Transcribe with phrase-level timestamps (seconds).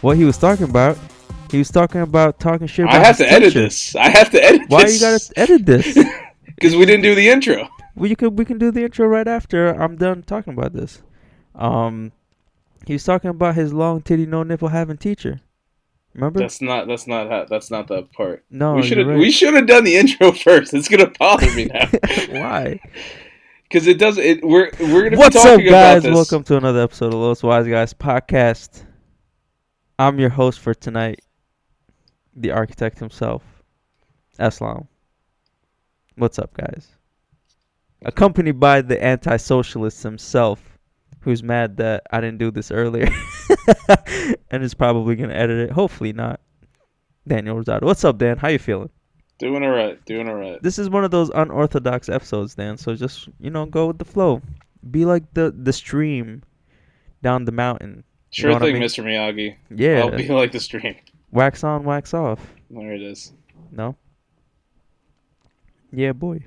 [0.00, 0.96] What he was talking about,
[1.50, 2.86] he was talking about talking shit.
[2.86, 3.94] About I have to edit this.
[3.96, 4.94] I have to edit Why this.
[4.94, 5.98] you gotta edit this?
[6.60, 7.66] Because we didn't do the intro.
[7.98, 11.00] you could we can do the intro right after I'm done talking about this.
[11.54, 12.12] Um,
[12.86, 15.40] he was talking about his long titty, no nipple having teacher.
[16.12, 16.40] Remember?
[16.40, 16.86] That's not.
[16.86, 17.30] That's not.
[17.30, 18.44] How, that's not the part.
[18.50, 19.06] no, we should have.
[19.06, 19.16] right.
[19.18, 20.74] We should have done the intro first.
[20.74, 21.88] It's gonna bother me now.
[22.30, 22.78] Why?
[23.62, 24.18] Because it does.
[24.18, 24.44] It.
[24.44, 26.02] We're we're gonna What's be up, talking about guys?
[26.02, 26.14] this.
[26.14, 28.82] Welcome to another episode of Los Wise Guys podcast.
[30.00, 31.20] I'm your host for tonight,
[32.34, 33.42] the architect himself,
[34.38, 34.86] Aslam.
[36.16, 36.88] What's up, guys?
[38.06, 40.78] Accompanied by the anti-socialist himself,
[41.20, 43.10] who's mad that I didn't do this earlier,
[44.50, 45.70] and is probably gonna edit it.
[45.70, 46.40] Hopefully not.
[47.28, 47.82] Daniel Rosado.
[47.82, 48.38] What's up, Dan?
[48.38, 48.88] How you feeling?
[49.38, 50.02] Doing all right.
[50.06, 50.62] Doing all right.
[50.62, 52.78] this is one of those unorthodox episodes, Dan.
[52.78, 54.40] So just you know, go with the flow.
[54.90, 56.42] Be like the the stream
[57.20, 58.02] down the mountain.
[58.32, 58.82] You Sure know what I thing, mean?
[58.82, 59.02] Mr.
[59.04, 59.56] Miyagi.
[59.74, 60.94] Yeah, I'll be like the stream.
[61.32, 62.40] wax on, wax off.
[62.70, 63.32] There it is.
[63.72, 63.96] No.
[65.92, 66.44] Yeah, boy.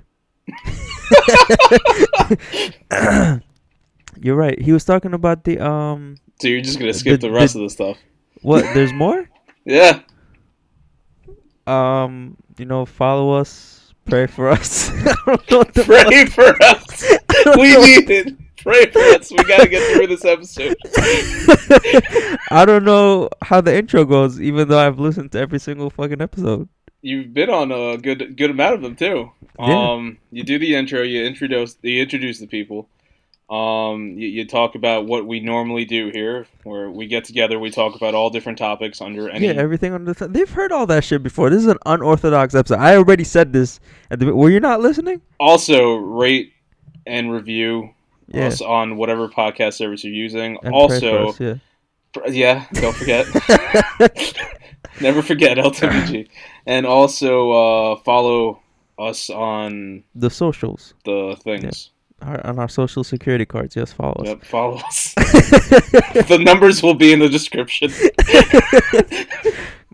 [4.22, 4.60] You're right.
[4.62, 6.16] He was talking about the um.
[6.42, 7.98] So you're just gonna skip The- the, rest the- of the stuff.
[8.42, 8.64] What?
[8.74, 9.30] There's more.
[9.66, 10.02] Yeah.
[11.68, 12.36] Um.
[12.58, 13.94] You know, follow us.
[14.06, 14.90] Pray for us.
[15.26, 17.04] Don't know what the Pray for us.
[17.58, 18.34] We need it.
[18.64, 19.30] Pray for us.
[19.30, 20.76] We gotta get through this episode.
[22.50, 26.22] I don't know how the intro goes, even though I've listened to every single fucking
[26.22, 26.70] episode.
[27.02, 29.32] You've been on a good good amount of them too.
[29.60, 29.92] Yeah.
[29.92, 32.88] Um, you do the intro, you introduce you introduce the people.
[33.50, 37.70] Um, you, you talk about what we normally do here, where we get together, we
[37.70, 39.48] talk about all different topics under any.
[39.48, 41.50] Yeah, everything under the th- they've heard all that shit before.
[41.50, 42.80] This is an unorthodox episode.
[42.80, 44.34] I already said this at the.
[44.34, 45.22] Were you not listening?
[45.40, 46.54] also, rate
[47.06, 47.94] and review
[48.34, 48.48] Yeah.
[48.48, 50.58] us on whatever podcast service you're using.
[50.64, 51.56] And also, us, yeah.
[52.14, 53.28] pr- yeah, don't forget.
[55.02, 56.30] Never forget LTVG,
[56.66, 58.62] and also uh, follow
[59.00, 61.90] us on the socials the things.
[62.22, 63.76] our, on our social security cards.
[63.76, 64.28] Yes, follow us.
[64.28, 65.14] Yep, follow us.
[65.16, 67.92] the numbers will be in the description.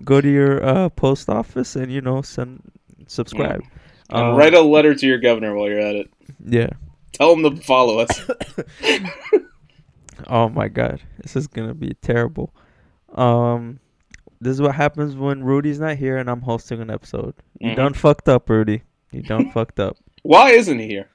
[0.04, 2.62] Go to your uh, post office and you know send
[3.08, 3.62] subscribe.
[4.10, 6.10] And Um, write a letter to your governor while you're at it.
[6.46, 6.70] Yeah.
[7.20, 8.30] Tell them to follow us.
[10.28, 12.54] Oh my god, this is gonna be terrible.
[13.16, 13.80] Um,
[14.42, 17.36] this is what happens when Rudy's not here and I'm hosting an episode.
[17.60, 17.76] You Mhm.
[17.78, 18.82] done fucked up, Rudy.
[19.12, 21.08] You done fucked up Why isn't he here?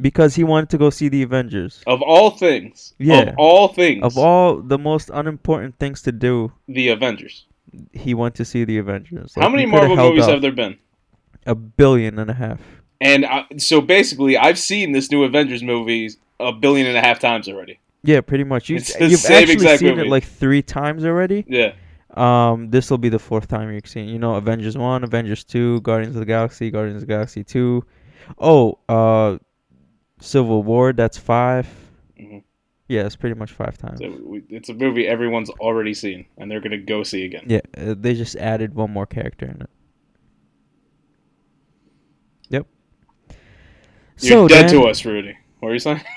[0.00, 1.82] because he wanted to go see the Avengers.
[1.86, 3.30] Of all things, Yeah.
[3.30, 7.46] of all things, Of all the most unimportant things to do, the Avengers.
[7.92, 9.32] he went to see the Avengers.
[9.36, 10.76] How many Marvel movies have there been?
[11.46, 12.60] A billion and a half.
[13.00, 17.18] And I, so basically, I've seen this new Avengers movie a billion and a half
[17.18, 17.78] times already.
[18.02, 18.68] Yeah, pretty much.
[18.68, 20.02] You, it's you've actually seen movie.
[20.06, 21.44] it like three times already.
[21.48, 21.72] Yeah,
[22.14, 24.08] Um, this will be the fourth time you've seen.
[24.08, 27.84] You know, Avengers one, Avengers two, Guardians of the Galaxy, Guardians of the Galaxy two.
[28.38, 29.38] Oh, uh,
[30.20, 30.92] Civil War.
[30.92, 31.66] That's 5
[32.18, 32.42] Mhm.
[32.88, 34.00] Yeah, it's pretty much five times.
[34.00, 37.44] so we, it's a movie everyone's already seen, and they're gonna go see again.
[37.46, 39.70] Yeah, uh, they just added one more character in it.
[42.48, 42.66] Yep.
[44.22, 45.36] You're dead Dan, to us, Rudy.
[45.60, 46.00] What are you saying?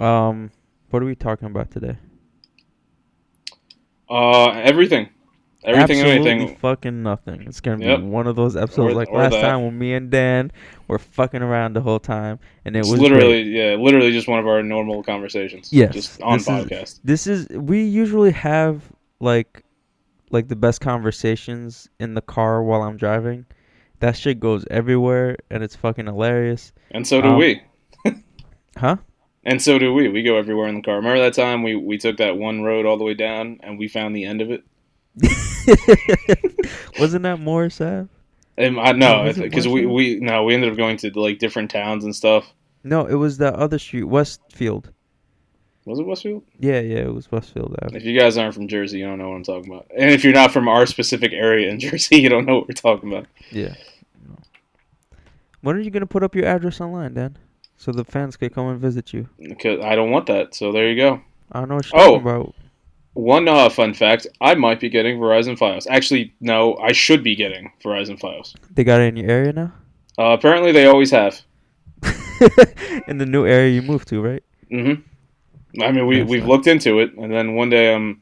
[0.00, 0.50] Um,
[0.90, 1.96] what are we talking about today?
[4.10, 5.08] Uh, everything,
[5.64, 6.56] everything Absolutely anything.
[6.56, 7.42] fucking nothing.
[7.42, 8.00] It's gonna Yep.
[8.00, 9.42] be one of those episodes Or- like or last that.
[9.42, 10.50] time when me and Dan
[10.88, 13.46] were fucking around the whole time, and it It's was literally, great.
[13.46, 15.72] yeah, literally just one of our normal conversations.
[15.72, 17.00] Yes, just on this is- podcast.
[17.04, 18.82] This is we usually have
[19.20, 19.62] like
[20.30, 23.46] like the best conversations in the car while I'm driving.
[24.02, 26.72] That shit goes everywhere and it's fucking hilarious.
[26.90, 27.62] And so do Um, we.
[28.76, 28.96] Huh?
[29.44, 30.08] And so do we.
[30.08, 30.96] We go everywhere in the car.
[30.96, 33.86] Remember that time we, we took that one road all the way down and we
[33.86, 34.64] found the end of it?
[36.98, 38.08] Wasn't that more sad?
[38.58, 41.70] And I no, it because we, we no, we ended up going to like different
[41.70, 42.52] towns and stuff.
[42.84, 44.90] No, it was that other street, Westfield.
[45.84, 46.42] Was it Westfield?
[46.58, 47.96] Yeah, yeah, it was Westfield Ave.
[47.96, 49.86] If you guys aren't from Jersey, you don't know what I'm talking about.
[49.96, 52.74] And if you're not from our specific area in Jersey, you don't know what we're
[52.74, 53.26] talking about.
[53.50, 53.74] Yeah.
[55.62, 57.38] When are you gonna put up your address online, Dan?
[57.76, 59.28] So the fans can come and visit you.
[59.38, 60.54] Because I don't want that.
[60.54, 61.20] So there you go.
[61.50, 62.06] I don't know what you're Oh.
[62.18, 62.54] talking about.
[63.14, 65.86] One uh, fun fact: I might be getting Verizon FiOS.
[65.90, 68.54] Actually, no, I should be getting Verizon FiOS.
[68.74, 69.72] They got it in your area now.
[70.18, 71.40] Uh, apparently, they always have.
[73.06, 74.42] in the new area you moved to, right?
[74.70, 76.48] Mm hmm I mean, we we've nice.
[76.48, 78.21] looked into it, and then one day I'm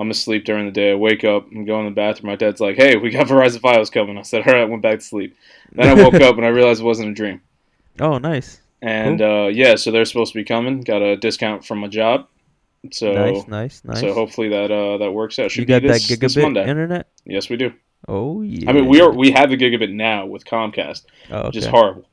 [0.00, 0.92] I'm asleep during the day.
[0.92, 2.30] I wake up, I'm going to the bathroom.
[2.30, 4.82] My dad's like, "Hey, we got Verizon FiOS coming." I said, "All right." I went
[4.82, 5.36] back to sleep.
[5.72, 7.42] Then I woke up and I realized it wasn't a dream.
[7.98, 10.80] Oh, nice, And uh, yeah, so they're supposed to be coming.
[10.80, 12.28] Got a discount from my job,
[12.92, 14.00] so nice, nice, nice.
[14.00, 15.50] so hopefully that uh, that works out.
[15.50, 17.08] Should you got be this, that gigabit internet?
[17.26, 17.74] yes, we do.
[18.08, 18.70] Oh yeah.
[18.70, 22.06] I mean, we are we have the gigabit now with Comcast, Oh, which is horrible.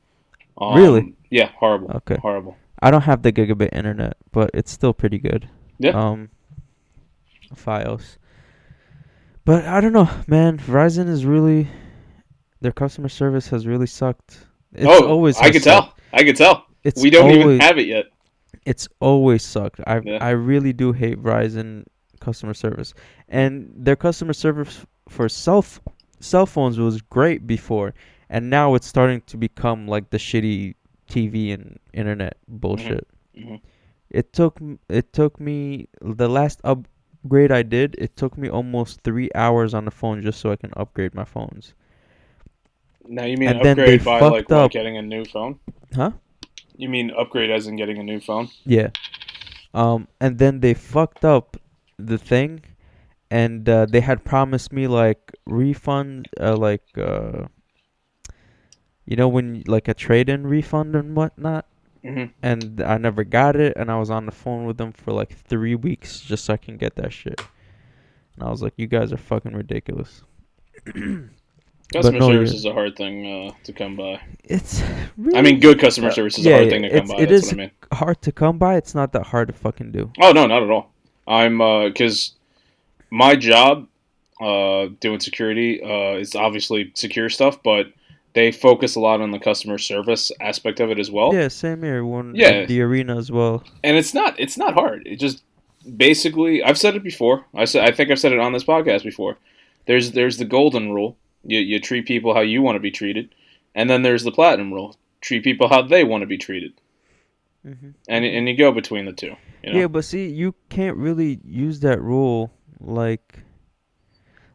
[0.60, 1.14] Um, Really?
[1.30, 1.90] Yeah, horrible.
[1.96, 2.16] Okay.
[2.20, 2.56] Horrible.
[2.82, 5.48] I don't have the gigabit internet, but it's still pretty good.
[5.78, 5.92] Yeah.
[5.92, 6.28] Um,
[7.54, 8.16] FiOS.
[9.44, 10.58] But I don't know, man.
[10.58, 11.68] Verizon is really
[12.60, 14.46] their customer service has really sucked.
[14.72, 15.96] It's oh, always I could sucked.
[15.96, 16.04] tell.
[16.12, 16.66] I could tell.
[16.84, 18.06] It's we don't even have it yet.
[18.66, 19.80] It's always sucked.
[19.86, 20.18] I Yeah.
[20.20, 21.84] I really do hate Verizon
[22.20, 22.92] customer service,
[23.28, 25.80] and their customer service for cell f-
[26.20, 27.94] cell phones was great before,
[28.28, 30.74] and now it's starting to become like the shitty
[31.08, 33.06] TV and internet bullshit.
[33.36, 33.60] Mhm.
[34.10, 36.60] It took it took me the last
[37.28, 37.94] upgrade I did.
[37.98, 41.24] It took me almost three hours on the phone just so I can upgrade my
[41.24, 41.74] phones.
[43.06, 45.60] Now you mean And upgrade by like, like getting a new phone?
[45.94, 46.12] Huh?
[46.76, 48.48] You mean upgrade as in getting a new phone?
[48.64, 48.88] Yeah.
[49.74, 51.58] Um, and then they fucked up
[51.98, 52.64] the thing,
[53.30, 57.48] and uh, they had promised me like refund, uh, like uh,
[59.04, 61.66] you know when like a trade-in refund and whatnot.
[62.08, 65.12] Hmm And I never got it, and I was on the phone with them for
[65.12, 67.40] like three weeks just so I can get that shit.
[68.36, 70.22] And I was like, "You guys are fucking ridiculous."
[71.92, 74.20] Customer no, service is a hard thing uh, to come by.
[74.44, 74.82] It's
[75.16, 77.08] really I mean, good customer Uh, service is yeah, a hard yeah, thing to come
[77.08, 77.14] by.
[77.22, 77.70] it That's is- what I mean.
[77.92, 78.76] hard to come by.
[78.76, 80.12] It's not that hard to fucking do.
[80.20, 80.92] Oh no, not at all.
[81.26, 81.58] I'm
[81.88, 82.34] because
[83.10, 83.88] my job
[84.40, 87.86] uh, doing security uh, is obviously secure stuff, but
[88.38, 91.34] they focus a lot on the customer service aspect of it as well.
[91.34, 92.04] Yeah, same here.
[92.04, 92.66] One Yeah.
[92.66, 93.64] the arena as well.
[93.82, 95.02] and it's not it's not hard.
[95.06, 95.42] It just
[95.96, 97.44] basically I've said it before.
[97.54, 99.34] I said I think I've said it on this podcast before.
[99.86, 101.16] There's there's the golden rule.
[101.44, 103.34] You you treat people how you want to be treated,
[103.74, 104.96] and then there's the platinum rule.
[105.20, 106.72] Treat people how they want to be treated,
[107.64, 109.34] hmm and and you go between the two.
[109.62, 109.78] You know?
[109.80, 113.40] Yeah, but see, you can't really use that rule like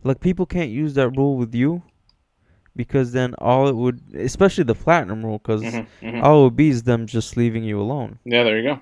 [0.04, 1.82] like people can't use that rule with you
[2.75, 6.24] because then all it would, especially the platinum rule, because Mhm, mhm.
[6.24, 8.20] all it would be is them just leaving you alone.
[8.25, 8.81] Yeah, there you go.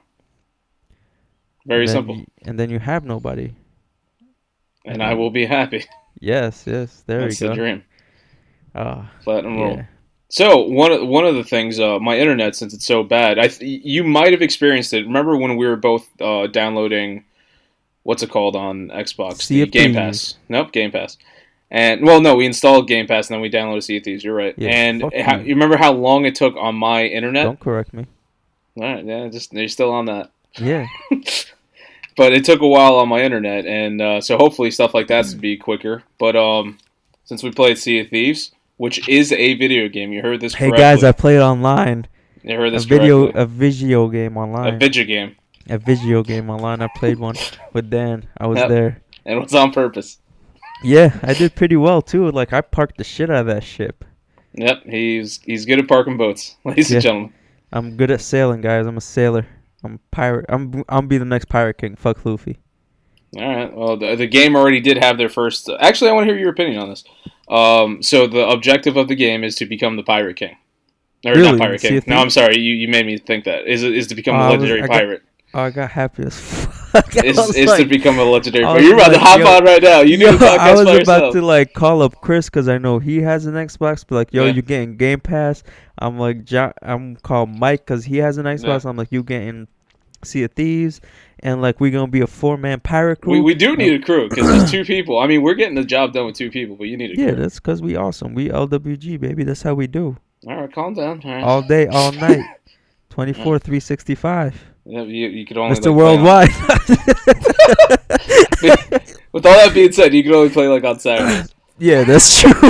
[1.65, 3.53] Very And simple, y- and then you have nobody.
[4.85, 5.85] and I will be happy.
[6.23, 7.03] Yes, yes.
[7.07, 7.55] There That's we the go.
[7.61, 7.83] dream.
[8.75, 9.75] Ah, Platinum rule.
[9.77, 9.85] yeah.
[10.29, 13.47] So one of one of the things, uh, my internet, since it's so bad, I
[13.47, 15.05] th- you might have experienced it.
[15.07, 17.23] Remember when we were both uh, downloading,
[18.03, 19.41] what's it called on Xbox?
[19.41, 19.93] Sea the Game.
[19.95, 20.35] Pass.
[20.47, 21.17] Nope, Game Pass.
[21.73, 24.23] And well, no, we installed Game Pass and then we downloaded Sea of Thieves.
[24.25, 24.53] You're right.
[24.57, 25.53] Yeah, and how, you.
[25.53, 27.45] remember how long it took on my internet?
[27.45, 28.07] Don't correct me.
[28.75, 30.31] All right, yeah, just you're still on that.
[30.59, 30.85] Yeah.
[32.17, 35.25] but it took a while on my internet, and uh, so hopefully stuff like that
[35.27, 36.03] would be quicker.
[36.19, 36.77] But um,
[37.23, 40.53] since we played Sea of Thieves, which is a video game, you heard this.
[40.53, 40.83] Hey correctly.
[40.83, 42.07] guys, I played online.
[42.43, 43.41] you heard A this video, correctly.
[43.41, 44.73] a video game online.
[44.73, 45.35] a video game,
[45.69, 46.81] A video game online.
[46.81, 47.35] I played one
[47.71, 48.25] with Dan.
[48.37, 48.69] I was Yep.
[48.69, 49.01] there.
[49.25, 50.17] and it was on purpose.
[50.83, 52.31] Yeah, I did pretty well too.
[52.31, 54.03] Like I parked the shit out of that ship.
[54.53, 56.95] Yep, he's he's good at parking boats, ladies Yeah.
[56.97, 57.33] and gentlemen.
[57.73, 58.85] I'm good at sailing, guys.
[58.85, 59.45] I'm a sailor.
[59.83, 60.45] I'm a pirate.
[60.49, 61.95] I'm I'm be the next pirate king.
[61.95, 62.59] Fuck Luffy.
[63.37, 63.73] All right.
[63.73, 65.69] Well, the, the game already did have their first.
[65.79, 67.03] Actually, I want to hear your opinion on this.
[67.47, 70.57] Um, so the objective of the game is to become the pirate king.
[71.25, 71.51] Or Really?
[71.51, 72.01] not pirate king.
[72.07, 72.57] No, I'm sorry.
[72.59, 75.21] You, you made me think that is is to become a I legendary got- pirate.
[75.23, 77.13] Oh, Oh, I got happy as fuck.
[77.17, 79.99] It's, was is to become a legendary You're about to hop yo- on right now.
[80.01, 81.33] You Yo, the I was about yourself.
[81.33, 84.05] to like call up Chris because I know he has an Xbox.
[84.07, 84.51] But like, yo, Yeah.
[84.53, 85.63] you getting Game Pass?
[85.97, 88.85] I'm like, jo- I'm call Mike because he has an Xbox.
[88.89, 89.67] I'm like, you getting
[90.23, 91.01] Sea of Thieves?
[91.43, 93.33] And like, we're gonna be a four man pirate crew.
[93.33, 95.19] we, we do need a crew because there's two people.
[95.19, 97.31] I mean, we're getting the job done with two people, but you need a Yeah,
[97.31, 97.41] crew.
[97.41, 98.33] that's because we awesome.
[98.35, 99.43] We LWG baby.
[99.43, 100.15] That's how we do.
[100.47, 101.21] All right, calm down.
[101.25, 101.43] All right.
[101.43, 102.43] All day, all night.
[103.09, 104.70] 24, 365.
[104.85, 105.87] You, you could only Mr.
[105.87, 106.49] like, Worldwide.
[109.31, 111.53] With all that being said, you can only play like on Saturdays.
[111.77, 112.51] yeah, that's true.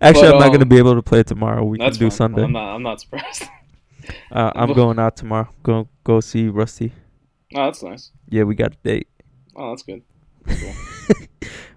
[0.00, 1.64] But, I'm not gonna um, be able to play tomorrow.
[1.64, 2.10] We can do fine.
[2.10, 2.42] Sunday.
[2.44, 2.74] I'm not.
[2.74, 3.44] I'm not surprised.
[4.30, 5.48] Uh, I'm but- going out tomorrow.
[5.62, 6.92] Go go see Rusty.
[7.54, 8.10] Oh, that's nice.
[8.30, 9.08] Yeah, we got a date.
[9.54, 10.02] Oh, that's good.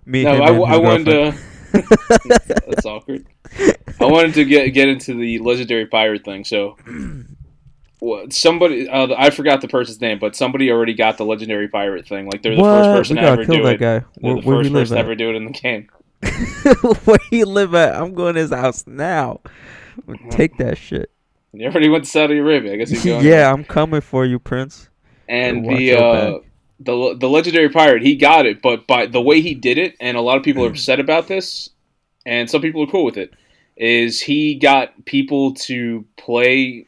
[0.05, 1.37] Me, No, I, I wanted to.
[2.67, 3.27] that's awkward.
[3.99, 6.45] I wanted to get get into the legendary pirate thing.
[6.45, 6.77] So,
[8.29, 12.27] somebody uh, I forgot the person's name, but somebody already got the legendary pirate thing.
[12.29, 12.83] Like they're the what?
[12.83, 13.79] first person to ever do it.
[13.79, 13.99] guy.
[13.99, 15.89] They're Where, the first person to ever do it in the game.
[17.05, 17.95] where he live at?
[17.95, 19.41] I'm going to his house now.
[20.29, 21.11] Take that shit.
[21.53, 22.73] You already went to Saudi Arabia.
[22.73, 23.25] I guess he's going.
[23.25, 24.89] yeah, I'm coming for you, Prince.
[25.29, 26.39] and the uh,
[26.79, 30.17] the the legendary pirate he got it, but by the way he did it, and
[30.17, 31.69] a lot of people are upset about this,
[32.25, 33.33] and some people are cool with it.
[33.77, 36.87] Is he got people to play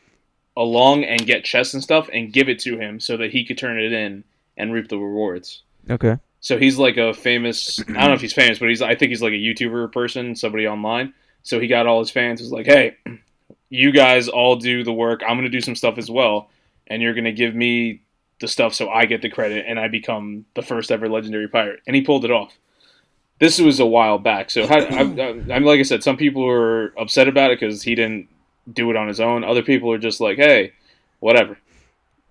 [0.58, 3.58] along and get chests and stuff and give it to him so that he could
[3.58, 4.24] turn it in
[4.58, 5.62] and reap the rewards.
[5.90, 6.18] Okay.
[6.40, 7.80] So he's like a famous.
[7.80, 8.82] I don't know if he's famous, but he's.
[8.82, 11.14] I think he's like a YouTuber person, somebody online.
[11.44, 12.42] So he got all his fans.
[12.42, 12.98] Was like, hey,
[13.70, 15.22] you guys all do the work.
[15.28, 16.50] I'm gonna do some stuff as well,
[16.88, 18.02] and you're gonna give me
[18.40, 21.82] the stuff so I get the credit and I become the first ever legendary pirate.
[21.88, 22.54] And he pulled it off.
[23.40, 24.50] This was a while back.
[24.52, 27.60] So how, I, I, I mean, like I said, some people were upset about it
[27.60, 28.30] because he didn't
[28.72, 29.44] do it on his own.
[29.44, 30.74] Other people are just like, hey,
[31.20, 31.58] whatever.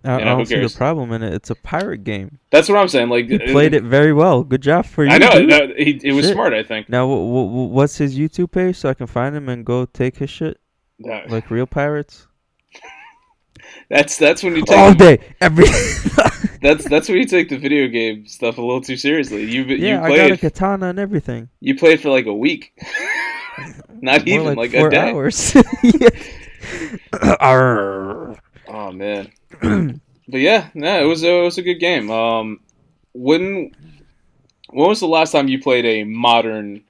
[0.05, 1.35] I, You know, who don't see the problem in it.
[1.35, 2.39] It's a pirate game.
[2.51, 3.09] That's what I'm saying.
[3.09, 4.45] Like You played uh, it very well.
[4.45, 5.11] Good job for you.
[5.11, 5.31] I know.
[5.33, 5.49] dude.
[5.49, 6.35] no, he, it was Shit.
[6.35, 6.53] smart.
[6.53, 6.89] I think.
[6.89, 10.19] Now, w- w- what's his YouTube page so I can find him and go take
[10.19, 10.61] his shit
[11.01, 12.27] like real pirates?
[13.89, 15.65] That's that's when you take All day, every.
[16.63, 19.45] that's that's when you take the video game stuff a little too seriously.
[19.45, 21.49] You yeah, you I got a played katana and everything.
[21.61, 22.73] you played for like a week,
[24.01, 25.11] not even like, four a day.
[25.11, 25.55] hours.
[28.69, 32.11] Oh man, but yeah, no, it was a, it was a good game.
[32.11, 32.61] Um,
[33.13, 33.73] when
[34.71, 36.83] when was the last time you played a modern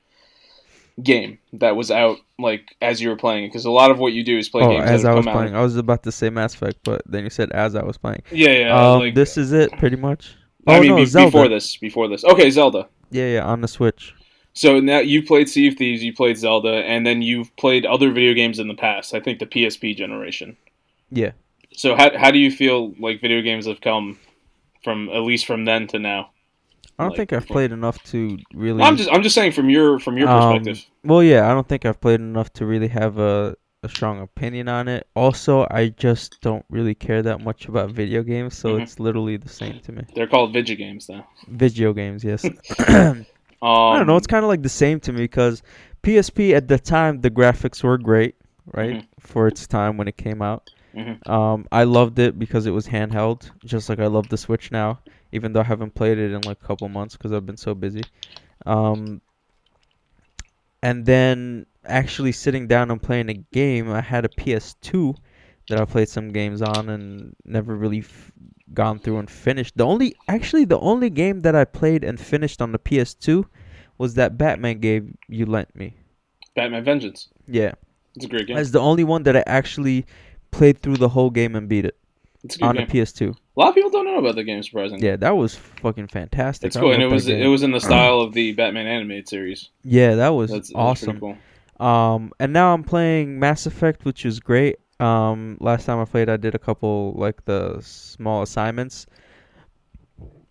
[1.03, 3.49] game that was out like as you were playing it?
[3.49, 5.27] Because a lot of what you do is play oh, games as that I was
[5.27, 5.61] playing, out.
[5.61, 8.23] I was about to say Mass Effect, but then you said as I was playing.
[8.31, 8.93] Yeah, yeah.
[8.93, 10.35] um, like, this is it, pretty much.
[10.67, 11.31] I oh mean, no, be- Zelda.
[11.31, 12.25] before this, before this.
[12.25, 12.89] Okay, Zelda.
[13.11, 14.15] Yeah, yeah, on the Switch.
[14.57, 18.11] So now you played Sea of Thieves, you played Zelda, and then you've played other
[18.11, 19.15] video games in the past.
[19.15, 20.57] I think the PSP generation.
[21.11, 21.33] Yeah.
[21.75, 24.19] So how how do you feel like video games have come
[24.83, 26.31] from at least from then to now?
[26.99, 28.83] I don't Like, think I've played enough to really.
[28.83, 30.87] I'm just I'm just saying from your from your Um, perspective.
[31.05, 34.69] Well, yeah, I don't think I've played enough to really have a, a strong opinion
[34.69, 35.07] on it.
[35.15, 38.83] Also, I just don't really care that much about video games, so Mhm.
[38.83, 40.05] it's literally the same to me.
[40.15, 41.29] They're called video games now.
[41.47, 42.47] Video games, yes.
[43.63, 44.17] Um, I don't know.
[44.17, 45.63] It's kind of like the same to me because
[46.03, 48.37] PSP at the time the graphics were great,
[48.75, 48.97] right?
[48.97, 49.07] Mhm.
[49.21, 50.71] For its time when it came out.
[50.95, 51.29] Mhm.
[51.29, 55.01] Um, I loved it because it was handheld, just like I love the Switch now,
[55.33, 57.75] even though I haven't played it in like a couple months because I've been so
[57.75, 58.03] busy.
[58.65, 59.21] Um,
[60.83, 65.15] and then actually sitting down and playing a game, I had a PS2
[65.69, 68.33] that I played some games on and never really f-
[68.77, 69.77] gone through and finished.
[69.77, 73.45] The only, actually, the only game that I played and finished on the PS2
[73.99, 75.97] was that Batman game you lent me.
[76.55, 77.29] Batman Vengeance.
[77.49, 77.73] Yeah,
[78.15, 78.57] It's a great game.
[78.57, 80.07] that's the only one that I actually
[80.53, 81.97] played through the whole game and beat it
[82.45, 82.87] It's a good on game.
[82.89, 83.31] the PS2.
[83.31, 84.63] A lot of people don't know about the game.
[84.63, 86.69] Surprisingly, Yeah, that was fucking fantastic.
[86.69, 87.43] it's cool, and it was game.
[87.43, 89.71] it was in the style of the Batman animated series.
[89.83, 91.19] yeah, that was That's, awesome.
[91.19, 91.87] Pretty cool.
[91.87, 94.77] Um, and now I'm playing Mass Effect, which is great.
[94.99, 99.07] Um, last time I played, I did a couple like the small assignments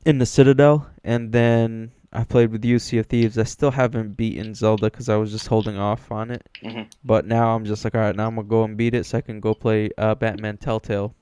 [0.06, 3.38] in the Citadel, and then I played with you, Sea of Thieves.
[3.38, 6.48] I still haven't beaten Zelda because I was just holding off on it.
[6.64, 6.88] Mhm.
[7.04, 9.18] But now I'm just like, all right, now I'm gonna go and beat it, so
[9.18, 11.16] I can go play uh, Batman Telltale.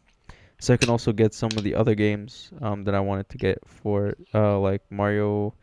[0.60, 3.38] So I can also get some of the other games um, that I wanted to
[3.38, 5.53] get for uh, like Mario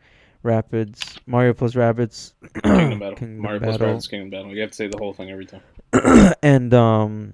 [0.43, 3.15] Rabbids, Mario plus Rabbids, Kingdom Battle.
[3.17, 3.95] Kingdom Mario plus Battle.
[3.95, 4.53] Rabbids Kingdom Battle.
[4.53, 5.61] You have to say the whole thing every time.
[6.43, 7.33] and um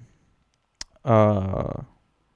[1.04, 1.82] uh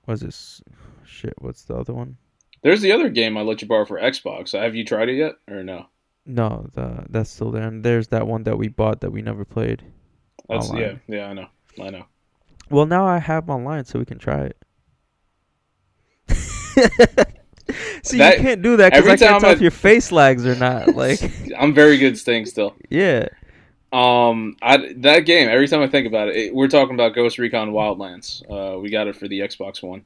[0.04, 0.62] what's this
[1.04, 2.16] shit what's the other one
[2.62, 4.58] There's the other game I let you borrow for Xbox.
[4.58, 5.86] Have you tried it yet, or no?
[6.24, 9.44] no the that's still there and there's that one that we bought that we never
[9.44, 9.82] played
[10.48, 11.00] That's yeah, Online.
[11.08, 11.26] yeah.
[11.26, 11.48] I know,
[11.82, 12.04] I know.
[12.70, 14.56] well now i have online so we can try it
[18.04, 20.46] see That- you can't do that because i can't tell I- if your face lags
[20.46, 21.20] or not like
[21.58, 22.74] I'm very good staying still.
[22.88, 23.26] yeah
[23.92, 25.48] Um, I, that game.
[25.48, 28.42] Every time I think about it, it we're talking about Ghost Recon Wildlands.
[28.50, 30.04] Uh, we got it for the Xbox One.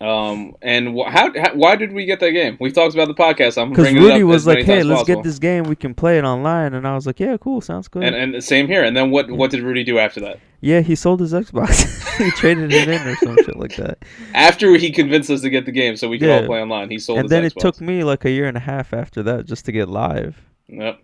[0.00, 2.56] Um, and wh- how, how why did we get that game?
[2.60, 3.60] We've talked about the podcast.
[3.60, 5.22] I'm because bringing it rudy was like hey let's possible.
[5.22, 7.88] get this game we can play it online and i was like yeah cool sounds
[7.88, 8.84] good And and the same here.
[8.84, 10.38] And then what what did Rudy do after that?
[10.60, 13.98] yeah he sold his xbox he traded it in or some shit like that
[14.34, 17.00] After he convinced us to get the game so we could all play online, he
[17.00, 17.18] sold.
[17.18, 19.72] and then it took me like a year and a half after that just to
[19.72, 20.40] get live.
[20.68, 21.00] Yep.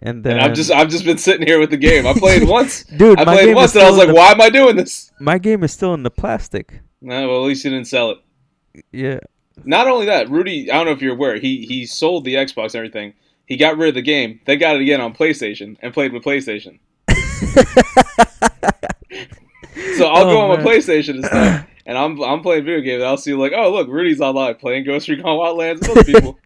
[0.00, 2.06] And then And I've just I've just been sitting here with the game.
[2.06, 2.84] I played once.
[2.84, 4.76] dude, I my played game once and I was like, the, why am I doing
[4.76, 5.12] this?
[5.20, 6.80] my game is still in the plastic.
[7.00, 8.18] No, well at least you didn't sell it.
[8.90, 9.20] Yeah,
[9.64, 12.66] Not only that, Rudy, I don't know if you're aware, he he sold the Xbox
[12.66, 13.14] and everything.
[13.46, 16.24] He got rid of the game, then got it again on PlayStation and played with
[16.24, 16.78] PlayStation.
[19.96, 20.64] So I'll Oh, go on my.
[20.64, 23.00] PlayStation and stuff, and I'm I'm playing video games.
[23.00, 26.38] And I'll see like, oh look, Rudy's online playing Ghost Recon Wildlands with other people.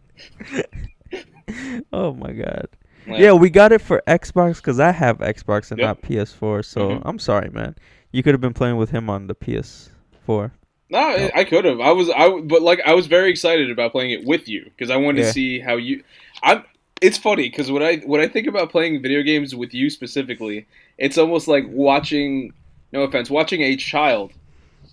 [1.93, 2.67] oh my god.
[3.07, 5.87] Like, Yeah, we got it for Xbox because I have Xbox and Yep.
[5.87, 6.63] not PS4.
[6.63, 7.01] So Mhm.
[7.05, 7.75] I'm sorry, man.
[8.11, 10.51] You could have been playing with him on the PS4.
[10.91, 11.79] No, I- I could have.
[11.79, 14.89] I was I but like I was very excited about playing it with you because
[14.89, 15.27] I wanted Yeah.
[15.27, 16.03] to see how you.
[16.43, 16.63] I'm.
[17.01, 20.65] It's funny because when I when I think about playing video games with you specifically,
[20.97, 22.53] it's almost like watching.
[22.91, 24.33] No offense, watching a child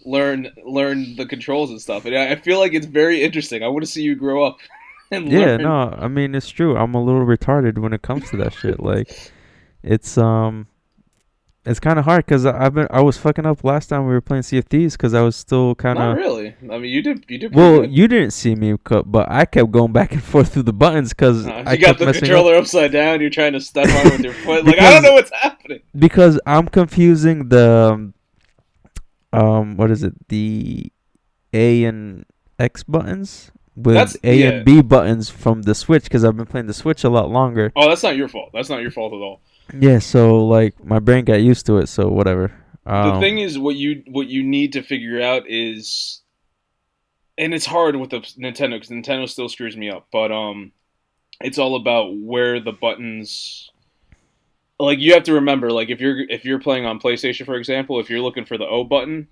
[0.05, 3.63] learn learn the controls and stuff, and I feel like it's very interesting.
[3.63, 4.59] I want to see you grow up.
[5.11, 5.63] And Yeah, learn.
[5.63, 6.77] no, I mean it's true.
[6.77, 8.81] I'm a little retarded when it comes to that shit.
[8.81, 9.33] Like,
[9.83, 10.67] it's um,
[11.65, 14.21] it's kind of hard because I've been I was fucking up last time we were
[14.21, 16.17] playing Sea of Thieves because I was still kind of.
[16.17, 16.55] really.
[16.71, 17.25] I mean, you did.
[17.29, 17.55] You did.
[17.55, 17.93] Well, good.
[17.93, 21.47] you didn't see me, but I kept going back and forth through the buttons because
[21.47, 22.29] Uh, I got kept the messing up.
[22.29, 23.21] controller upside down.
[23.21, 24.65] You're trying to step on it with your foot.
[24.65, 25.81] Like I don't know what's happening.
[25.97, 28.15] because I'm confusing the um,
[29.33, 30.91] um what is it the
[31.53, 32.25] A and
[32.59, 34.49] X buttons with That's- A yeah.
[34.51, 37.73] and B buttons from the Switch because I've been playing the Switch a lot longer.
[37.77, 38.51] Oh, that's not your fault.
[38.53, 39.41] That's not your fault at all.
[39.79, 42.53] Yeah, so like my brain got used to it, so whatever.
[42.85, 46.23] the Um, thing is what you what you need to figure out is
[47.39, 50.73] and it's hard with the nintendo because nintendo still screws me up but um
[51.43, 53.71] it's all about where the buttons
[54.79, 57.99] like you have to remember like if you're if you're playing on playstation for example
[58.01, 59.27] if you're looking for the o button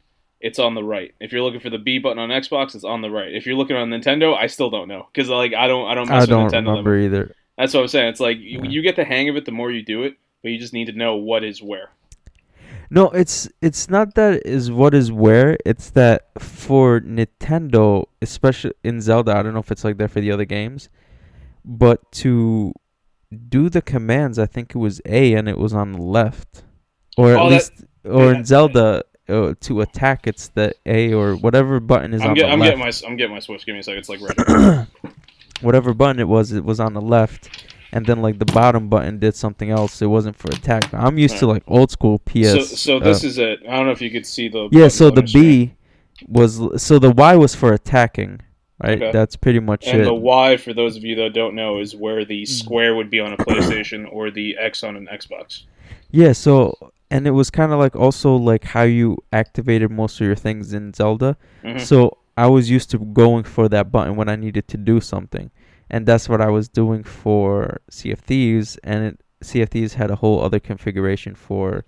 [0.44, 3.00] it's on the right if you're looking for the b button on xbox it's on
[3.00, 5.86] the right if you're looking on nintendo i still don't know because like i don't
[5.90, 7.34] i don't mess I don't with nintendo that remember either.
[7.58, 8.68] that's what i'm saying it's like you, Yeah.
[8.70, 10.86] you get the hang of it the more you do it but you just need
[10.86, 11.88] to know what is where
[12.90, 15.56] No, it's it's not that is what is where.
[15.64, 20.20] It's that for Nintendo, especially in Zelda, I don't know if it's like that for
[20.20, 20.90] the other games,
[21.64, 22.72] but to
[23.48, 26.62] do the commands, I think it was A and it was on the left,
[27.16, 27.72] or at Oh, that- least,
[28.04, 28.38] or yeah.
[28.38, 32.43] in Zelda, uh, to attack, it's the A or whatever button is I'm, on get,
[32.47, 32.71] the I'm left.
[32.78, 34.87] getting my I'm getting my switch give me a second it's like right
[35.61, 37.49] whatever button it was, it was on the left,
[37.93, 40.02] and then like the bottom button did something else.
[40.02, 40.93] It wasn't for attack.
[40.93, 42.50] I'm used to like old school PS.
[42.52, 43.60] so so this uh, is it.
[43.69, 44.89] I don't know if you could see the yeah.
[44.89, 45.23] So the.
[45.23, 45.75] B
[46.28, 48.41] was so the Y was for attacking,
[48.82, 49.00] right?
[49.02, 49.13] Okay.
[49.13, 50.04] That's pretty much and it.
[50.04, 52.28] the Y for those of you that don't know is where Mm.
[52.28, 55.63] the square would be on a PlayStation or the X on an Xbox.
[56.10, 56.32] yeah.
[56.32, 60.34] So and it was kind of like also like how you activated most of your
[60.46, 61.36] things in Zelda.
[61.62, 61.80] Mhm.
[61.80, 65.50] So I was used to going for that button when I needed to do something,
[65.88, 69.94] and that's what I was doing for Sea of Thieves, and it, Sea of Thieves
[69.94, 71.84] had a whole other configuration for.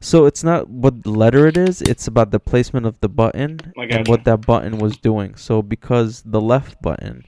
[0.00, 4.08] So it's not what letter it is; it's about the placement of the button and
[4.08, 5.34] what that button was doing.
[5.36, 7.24] So because the left button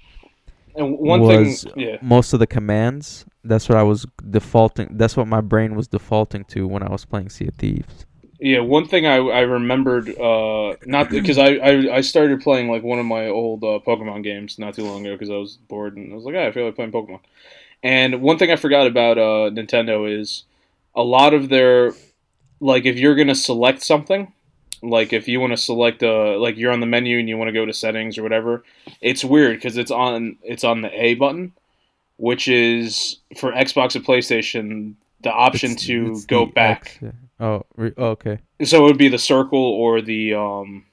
[0.77, 4.89] And one was thing, yeah, most of the commands, that's what I was defaulting.
[4.93, 8.07] That's what my brain was defaulting to when I was playing Sea of Thieves.
[8.41, 8.61] yeah.
[8.61, 12.99] One thing I, I remembered, uh, not because I, I I started playing like one
[12.99, 16.13] of my old uh, Pokemon games not too long ago because I was bored and
[16.13, 17.21] I was like, "Ah, I feel like playing Pokemon.
[17.83, 20.45] And one thing I forgot about uh, Nintendo is
[20.95, 21.93] a lot of their
[22.61, 24.33] like if you're gonna select something,
[24.83, 27.49] like if you want to select uh like you're on the menu and you want
[27.49, 28.65] to go to settings or whatever,
[29.01, 31.53] it's weird because it's on it's on the A button,
[32.17, 36.81] which is for Xbox and PlayStation the option It's- to it's go back.
[36.83, 37.11] X, yeah.
[37.41, 38.39] Oh, re- oh, okay.
[38.63, 40.85] So it would be the circle or the um,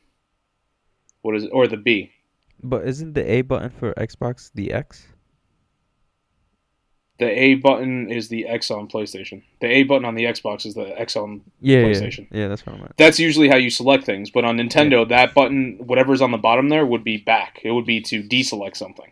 [1.21, 1.49] what is it?
[1.53, 2.11] Or the B.
[2.63, 5.07] But isn't the A button for Xbox the X?
[7.19, 9.43] The A button is the X on PlayStation.
[9.59, 11.41] The A button on the Xbox is the X on.
[11.59, 12.27] Yeah, yeah, PlayStation.
[12.31, 12.47] yeah.
[12.47, 12.93] That's what I meant.
[12.97, 14.31] That's usually how you select things.
[14.31, 17.59] But on Nintendo, that button, whatever's on the bottom there, would be back.
[17.63, 19.11] It would be to deselect something.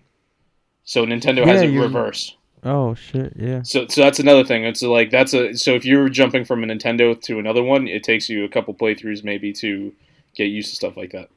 [0.89, 2.35] So Nintendo has Yeah, it you- reverse.
[2.63, 3.61] Oh shit, yeah.
[3.61, 4.63] So, so that's another thing.
[4.65, 8.01] It's like that's a so if you're jumping from a Nintendo to another one, it
[8.03, 9.93] takes you a couple playthroughs maybe to
[10.35, 11.29] get used to stuff like that.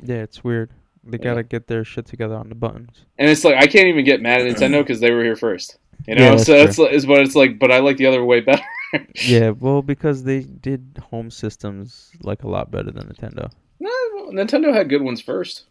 [0.00, 0.70] Yeah, it's weird.
[1.02, 1.24] They Yeah.
[1.24, 3.04] gotta get their shit together on the buttons.
[3.18, 5.76] And it's like I can't even get mad at Nintendo because they were here first.
[6.06, 8.24] You know, Yeah, that's so it's, it's but it's like, but I like the other
[8.24, 8.62] way better.
[9.26, 13.50] Yeah, well, because they did home systems like a lot better than Nintendo.
[13.80, 13.90] No,
[14.30, 15.64] Nintendo had good ones first.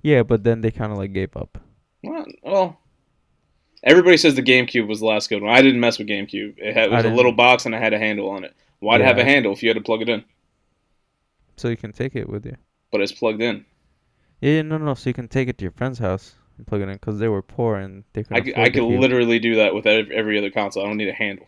[0.00, 1.58] Yeah, but then they kind of like gave up.
[2.06, 2.80] Well, well,
[3.82, 5.52] everybody says the GameCube was the last good one.
[5.52, 6.54] I didn't mess with GameCube.
[6.58, 8.54] It, had, it was a little box and I had a handle on it.
[8.80, 10.24] Why'd it Yeah, have a handle if you had to plug it in?
[11.56, 12.56] So you can take it with you.
[12.90, 13.64] But it's plugged in.
[14.40, 14.94] Yeah, no, no.
[14.94, 17.28] So you can take it to your friend's house and plug it in because they
[17.28, 20.50] were poor and they I, couldn't c- I could literally do that with every other
[20.50, 20.84] console.
[20.84, 21.46] I don't need a handle.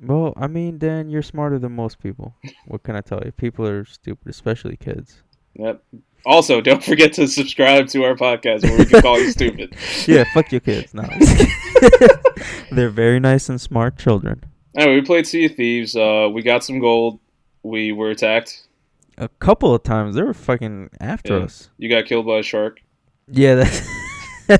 [0.00, 2.34] Well, I mean, then you're smarter than most people.
[2.66, 3.32] What can I tell you?
[3.32, 5.22] People are stupid, especially kids.
[5.54, 5.82] Yep.
[6.26, 9.74] Also, don't forget to subscribe to our podcast where we can call you stupid.
[10.06, 10.92] Yeah, fuck your kids.
[10.92, 11.04] No,
[12.72, 14.42] they're very nice and smart children.
[14.76, 15.94] Anyway, we played Sea of Thieves.
[15.96, 17.20] Uh, we got some gold.
[17.62, 18.66] We were attacked.
[19.18, 21.44] A couple of times they were fucking after Yeah.
[21.44, 21.70] us.
[21.78, 22.80] You got killed by a shark.
[23.28, 23.54] Yeah.
[23.54, 23.88] That's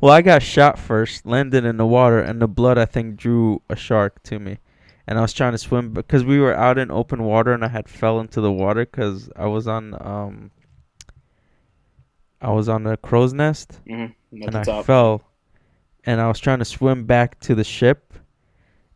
[0.00, 3.62] well, I got shot first, landed in the water, and the blood I think drew
[3.68, 4.58] a shark to me.
[5.08, 7.68] And I was trying to swim because we were out in open water, and I
[7.68, 10.50] had fell into the water because I was on um.
[12.42, 14.42] I was on a crow's nest, Mm-hmm.
[14.42, 14.84] And I top.
[14.84, 15.22] fell,
[16.04, 18.12] and I was trying to swim back to the ship,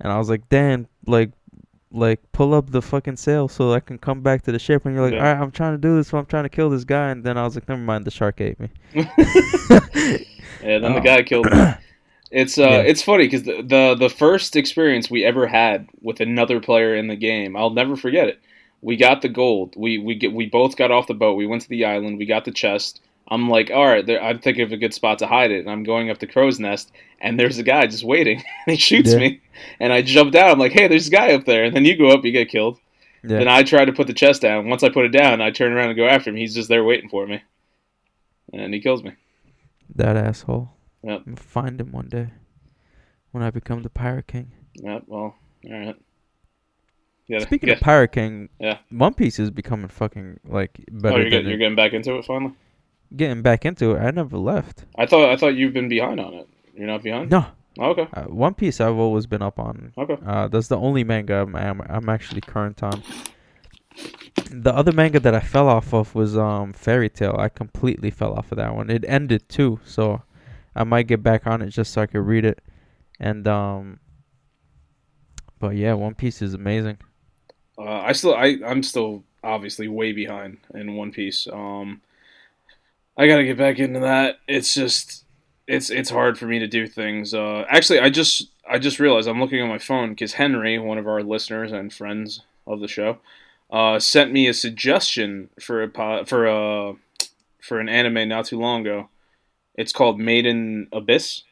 [0.01, 1.31] and I was like, "Dan, like,
[1.90, 4.94] like pull up the fucking sail so I can come back to the ship." And
[4.94, 5.27] you're like, Yeah.
[5.27, 6.12] "All right, I'm trying to do this.
[6.12, 8.40] I'm trying to kill this guy." And then I was like, "Never mind, the shark
[8.42, 8.68] ate me."
[10.62, 11.01] Yeah, then the Oh.
[11.01, 11.59] guy killed me.
[12.33, 12.79] It's uh, Yeah.
[12.81, 17.07] it's funny because the, the the first experience we ever had with another player in
[17.09, 18.40] the game, I'll never forget it.
[18.81, 19.75] We got the gold.
[19.77, 21.35] We we get we both got off the boat.
[21.35, 22.18] We went to the island.
[22.18, 23.01] We got the chest.
[23.29, 25.71] I'm like, all right, there, I'm thinking of a good spot to hide it, and
[25.71, 26.90] I'm going up the crow's nest,
[27.21, 29.18] and there's a guy just waiting, and he shoots Yeah.
[29.18, 29.40] me,
[29.79, 30.51] and I jump down.
[30.51, 32.49] I'm like, hey, there's a guy up there, and then you go up, you get
[32.51, 32.79] killed.
[33.23, 33.38] Yeah.
[33.38, 34.68] Then I try to put the chest down.
[34.68, 36.37] Once I put it down, I turn around and go after him.
[36.37, 37.42] He's just there waiting for me,
[38.53, 39.12] and he kills me.
[39.95, 40.73] That asshole.
[41.03, 41.25] Yep.
[41.25, 42.29] Gonna find him one day
[43.33, 44.53] when I become the Pirate King.
[44.75, 45.05] Yep.
[45.07, 45.37] Well, all
[45.71, 45.97] right.
[47.29, 47.38] Yeah.
[47.41, 47.77] Speaking yeah.
[47.77, 48.79] of Pirate King, Yeah.
[48.91, 52.25] One Piece is becoming fucking like better oh, you're, getting, you're getting back into it
[52.25, 52.53] finally.
[53.17, 54.01] getting back into it.
[54.01, 54.85] I never left.
[54.97, 56.49] I thought I thought you've been behind on it.
[56.75, 57.31] You're not behind.
[57.31, 57.47] No,
[57.79, 58.07] Oh, okay.
[58.12, 59.93] uh, One Piece I've always been up on.
[59.97, 60.17] Okay.
[60.27, 63.03] Uh, that's the only manga I'm, I'm I'm actually current on.
[64.51, 67.37] The other manga that I fell off of was um Fairy Tail.
[67.38, 68.91] I completely fell off of that one.
[68.91, 70.23] It ended too, so
[70.75, 72.61] I might get back on it just so I could read it.
[73.21, 74.01] And um,
[75.59, 76.99] but yeah, One Piece is amazing.
[77.79, 81.47] Uh, I still I I'm still obviously way behind in One Piece.
[81.53, 82.01] Um,
[83.17, 84.39] I gotta get back into that.
[84.49, 85.25] It's just
[85.67, 87.35] it's it's hard for me to do things.
[87.35, 90.99] Uh, actually, I just I just realized I'm looking on my phone because Henry, one
[90.99, 93.19] of our listeners and friends of the show,
[93.71, 96.95] uh, sent me a suggestion for a po- for a
[97.61, 99.09] for an anime not too long ago.
[99.75, 101.43] It's called Made in Abyss.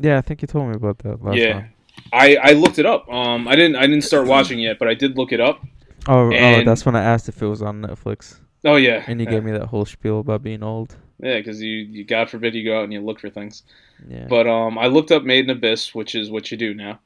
[0.00, 1.52] Yeah, I think you told me about that last Yeah.
[1.54, 1.72] time.
[2.12, 3.08] I, I looked it up.
[3.12, 5.60] Um, I didn't I didn't start watching yet, but I did look it up.
[6.06, 9.24] Oh, oh, that's when I asked if it was on Netflix, Oh yeah, and you
[9.26, 9.32] yeah.
[9.32, 10.96] gave me that whole spiel about being old.
[11.20, 13.64] Yeah, because you, you, God forbid, you go out and you look for things.
[14.08, 14.26] Yeah.
[14.28, 17.00] But um, I looked up Made in Abyss, which is what you do now,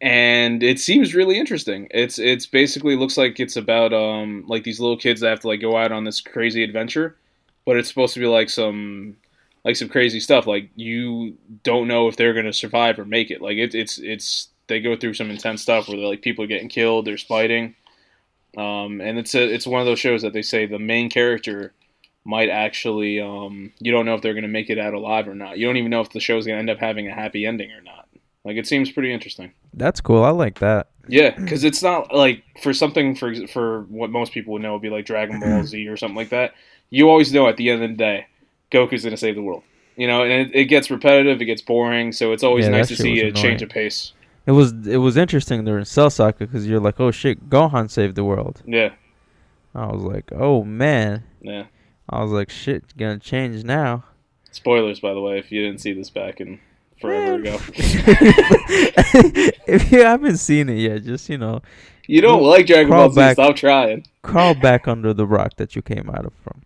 [0.00, 1.86] and it seems really interesting.
[1.92, 5.48] It's it's basically looks like it's about um like these little kids that have to
[5.48, 7.16] like go out on this crazy adventure,
[7.64, 9.16] but it's supposed to be like some
[9.64, 10.46] like some crazy stuff.
[10.46, 13.40] Like you don't know if they're gonna survive or make it.
[13.40, 16.48] Like it's it's it's they go through some intense stuff where they're like people are
[16.48, 17.74] getting killed, there's fighting,
[18.56, 21.72] um, and it's a it's one of those shows that they say the main character
[22.24, 25.34] might actually um, you don't know if they're going to make it out alive or
[25.34, 25.58] not.
[25.58, 27.72] You don't even know if the show's going to end up having a happy ending
[27.72, 28.08] or not.
[28.44, 29.52] Like it seems pretty interesting.
[29.74, 30.24] That's cool.
[30.24, 30.88] I like that.
[31.08, 34.82] Yeah, because it's not like for something for for what most people would know would
[34.82, 36.54] be like Dragon Ball Z or something like that.
[36.90, 38.26] You always know at the end of the day,
[38.70, 39.62] Goku's going to save the world.
[39.96, 42.88] You know, and it, it gets repetitive, it gets boring, so it's always Yeah, nice
[42.88, 44.12] to see a change of pace.
[44.46, 48.14] It was it was interesting during Cell Saga because you're like, oh shit, Gohan saved
[48.16, 48.62] the world.
[48.64, 48.90] Yeah,
[49.74, 51.24] I was like, oh man.
[51.42, 51.64] yeah.
[52.08, 54.04] I was like, shit, gonna change now.
[54.50, 56.58] Spoilers, by the way, if you didn't see this back in
[57.00, 57.58] forever ago.
[59.66, 61.60] if you haven't seen it yet, just you know,
[62.06, 63.16] You don't like Dragon Ball Z?
[63.16, 63.34] back.
[63.34, 64.06] Stop trying.
[64.22, 66.62] crawl back under the rock that you came out of from.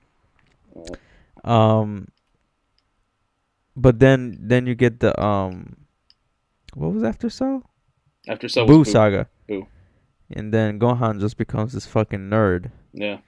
[1.45, 2.09] Um,
[3.77, 5.77] but then then you get the um,
[6.75, 7.63] what was after Cell?
[8.29, 9.29] After so Boo Saga.
[9.49, 9.67] Boo.
[10.33, 12.71] And then Gohan just becomes this fucking nerd.
[12.93, 13.19] Yeah.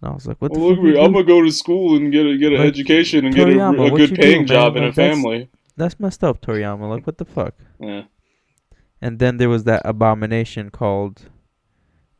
[0.00, 0.86] And I was like, what the Well, look fuck?
[0.86, 1.00] at you.
[1.00, 3.68] I'm gonna go to school and get a get an Like, education and get a,
[3.70, 5.50] a good paying do, job in a Like, that's- family.
[5.76, 6.88] That's messed up, Toriyama.
[6.88, 7.54] Like, what the fuck?
[7.80, 8.04] Yeah.
[9.02, 11.28] And then there was that abomination called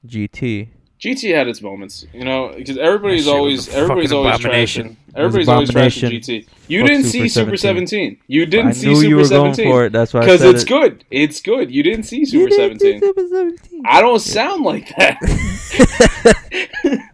[0.04, 0.70] GT.
[1.04, 4.96] GT had its moments, you know, because everybody's always everybody's always trashing.
[5.14, 6.10] Everybody's always trashing.
[6.10, 6.46] GT.
[6.66, 8.16] You Fuck didn't see Super 17.
[8.16, 8.20] 17.
[8.26, 9.92] You didn't I see knew Super you were 17 going for it.
[9.92, 10.68] That's why I because said it's it.
[10.68, 11.04] good.
[11.10, 11.70] It's good.
[11.70, 13.00] You didn't see You Super didn't see 17.
[13.00, 13.82] Super 17.
[13.86, 15.18] I don't sound like that.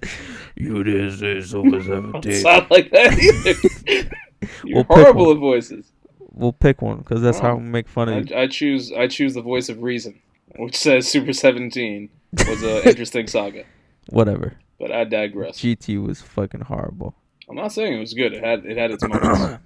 [0.56, 2.12] You didn't see Super 17.
[2.14, 4.10] I don't sound like that either.
[4.64, 5.90] You're We'll horrible at voices.
[6.32, 7.56] We'll pick one because that's how Oh.
[7.56, 8.36] we make fun of you.
[8.36, 10.20] I, I choose I choose the voice of reason,
[10.56, 12.10] which says Super 17
[12.46, 13.64] was an interesting saga.
[14.08, 14.54] Whatever.
[14.78, 15.58] But I digress.
[15.60, 17.14] GT was fucking horrible.
[17.48, 18.32] I'm not saying it was good.
[18.32, 19.58] It had it had its moments.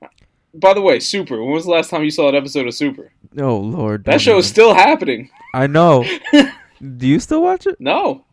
[0.54, 1.42] By the way, Super.
[1.42, 3.12] When was the last time you saw an episode of Super?
[3.38, 4.04] Oh lord.
[4.04, 5.28] That show is still happening.
[5.52, 6.04] I know.
[6.96, 7.76] Do you still watch it?
[7.78, 8.24] No,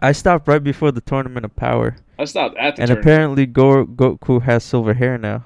[0.00, 2.98] I stopped right before the tournament of power, I stopped at the and tournament.
[3.00, 5.44] apparently Go- Goku has silver hair now.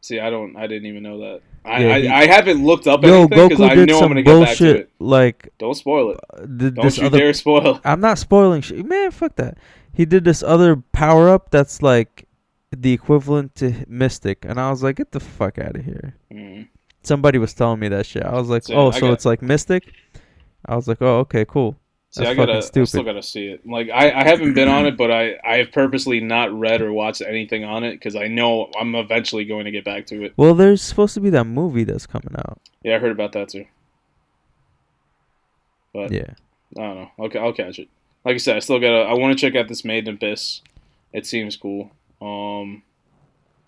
[0.00, 0.56] See, I don't.
[0.56, 1.40] I didn't even know that.
[1.64, 4.22] I Yeah, I, he- I haven't looked up Yo, anything because I know I'm gonna
[4.22, 4.90] get back to it.
[4.98, 6.20] like Don't spoil it.
[6.32, 7.80] uh, did Don't you other dare spoil.
[7.84, 8.84] I'm not spoiling shit.
[8.84, 9.58] Man, fuck that.
[9.92, 12.26] He did this other power up that's like
[12.76, 16.16] the equivalent to Mystic, and I was like, get the fuck out of here.
[16.32, 16.68] Mm.
[17.02, 18.24] Somebody was telling me that shit.
[18.24, 19.92] I was like, oh, I so it's like Mystic.
[20.64, 21.76] I was like, oh, okay, cool.
[22.12, 23.66] See, I gotta, I still gotta see it.
[23.66, 26.92] Like, I, I haven't been on it, but I, I have purposely not read or
[26.92, 30.34] watched anything on it because I know I'm eventually going to get back to it.
[30.36, 32.60] Well, there's supposed to be that movie that's coming out.
[32.82, 33.64] Yeah, I heard about that too.
[35.94, 36.34] But Yeah.
[36.76, 37.10] I don't know.
[37.26, 37.88] Okay, I'll catch it.
[38.26, 39.08] Like I said, I still gotta.
[39.08, 40.60] I want to check out this Made in Abyss.
[41.14, 41.90] It seems cool.
[42.20, 42.82] Um,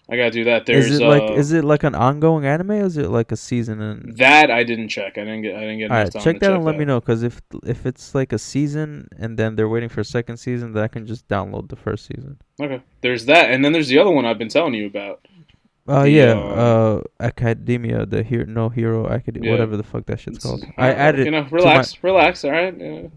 [0.08, 0.66] I gotta do that.
[0.66, 3.32] There's is it uh, like is it like an ongoing anime or is it like
[3.32, 5.16] a season and that I didn't check.
[5.16, 5.56] I didn't get.
[5.56, 7.86] I didn't get All right, check that check and let me know because if if
[7.86, 11.06] it's like a season and then they're waiting for a second season, then I can
[11.06, 12.38] just download the first season.
[12.60, 15.26] Okay, there's that, and then there's the other one I've been telling you about.
[15.86, 19.54] Oh The, yeah, um, uh, Academia, the hero, no hero academia, Yeah.
[19.54, 20.64] whatever the fuck that shit's called.
[20.64, 22.44] uh, I added, You know, to my- relax, relax.
[22.44, 22.74] All right.
[22.78, 23.08] Yeah.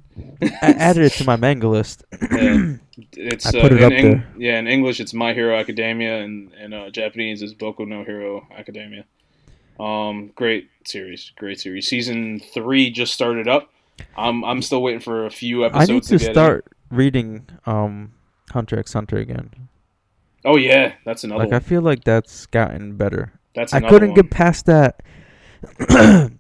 [0.62, 2.04] I added it to my manga list.
[2.32, 2.76] Yeah.
[3.14, 4.28] It's I uh, it up Eng- there.
[4.38, 8.48] Yeah, in English it's My Hero Academia, and in uh, Japanese is Boku no Hero
[8.58, 9.06] Academia.
[9.80, 11.88] Um, great series, great series.
[11.88, 13.70] Season three just started up.
[14.18, 15.90] I'm I'm still waiting for a few episodes.
[15.90, 16.34] I need to get in.
[16.34, 18.14] start reading um
[18.52, 19.52] Hunter x Hunter again.
[20.48, 23.34] Oh yeah, that's another Like I feel like that's gotten better.
[23.54, 24.16] That's I couldn't one.
[24.16, 25.04] get past that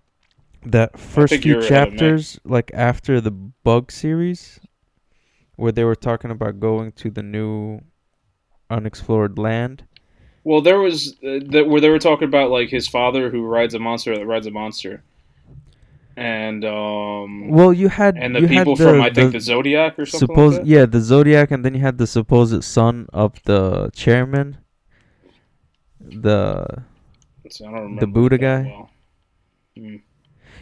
[0.65, 1.99] that first few you're ahead of me.
[1.99, 4.61] chapters, like after the bug series,
[5.57, 7.81] where they were talking about going to the new
[8.69, 9.83] unexplored land.
[10.45, 13.73] Well, there was uh, that where they were talking about like his father who rides
[13.73, 15.03] a monster that rides a monster,
[16.17, 19.37] and um Well, you had and the you people had the, from I think the
[19.37, 22.63] the Zodiac or something supposed like yeah the Zodiac, and then you had the supposed
[22.63, 24.57] son of the chairman,
[25.99, 26.65] the
[27.59, 28.61] don't remember Buddha guy?
[28.63, 28.89] well.
[29.77, 30.01] Mm.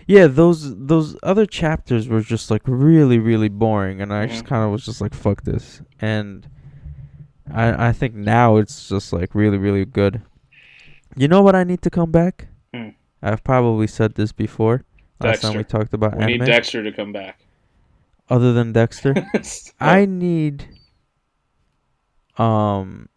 [0.08, 4.48] Yeah, those those other chapters were just like really really boring, and I just Mhm.
[4.48, 5.82] kind of was just like fuck this.
[6.00, 6.48] And
[7.52, 10.22] I I think now it's just like really really good.
[11.16, 12.50] You know what I need to come back?
[12.74, 12.90] Hmm.
[13.24, 14.84] I've probably said this before.
[15.20, 16.40] Last time we talked about We anime.
[16.40, 17.40] need Dexter to come back.
[18.30, 19.14] Other than Dexter,
[19.80, 20.68] I need
[22.38, 23.08] um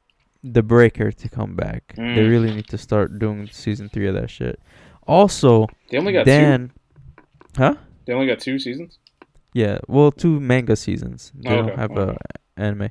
[0.44, 1.94] the Breaker to come back.
[1.96, 2.30] They Mm.
[2.30, 4.60] really need to start doing season three of that shit.
[5.06, 6.30] Also, they only got two.
[6.30, 6.72] Dan,
[7.56, 7.74] huh?
[8.06, 8.98] They only got two seasons.
[9.52, 11.32] Yeah, well, two manga seasons.
[11.34, 12.16] They Okay, don't have okay.
[12.56, 12.90] a anime.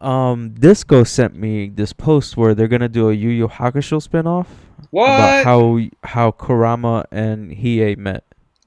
[0.00, 4.46] Um, Disco sent me this post where they're gonna do a Yu Yu Hakusho spinoff
[4.90, 5.06] What?
[5.08, 8.24] about how how Kurama and Hiei met.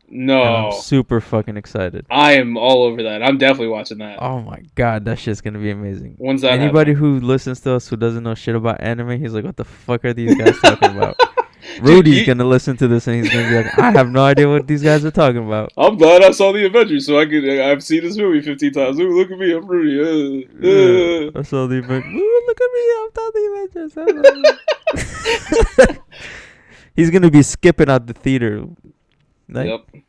[0.09, 2.05] And no, I'm super fucking excited.
[2.09, 3.21] I am all over that.
[3.21, 4.17] I'm definitely watching that.
[4.21, 6.15] Oh my god, that shit's gonna be amazing.
[6.17, 6.53] When's that?
[6.53, 7.19] Anybody happening?
[7.19, 10.03] who listens to us who doesn't know shit about anime, he's like, "What the fuck
[10.05, 11.15] are these guys talking about?"
[11.87, 14.67] Rudy's gonna listen to this and he's gonna be like, "I have no idea what
[14.67, 17.47] these guys are talking about." I'm glad I saw the Avengers, so I could.
[17.47, 18.99] I've seen this movie 15 times.
[18.99, 19.99] Ooh, look at me, I'm Rudy.
[19.99, 21.39] Uh, Yeah, uh.
[21.39, 21.75] I saw the.
[21.81, 22.83] Ooh, look at me!
[23.01, 23.43] I'm the
[24.93, 25.99] Avengers.
[26.95, 28.65] He's gonna be skipping out the theater.
[29.47, 30.03] Like, Yep.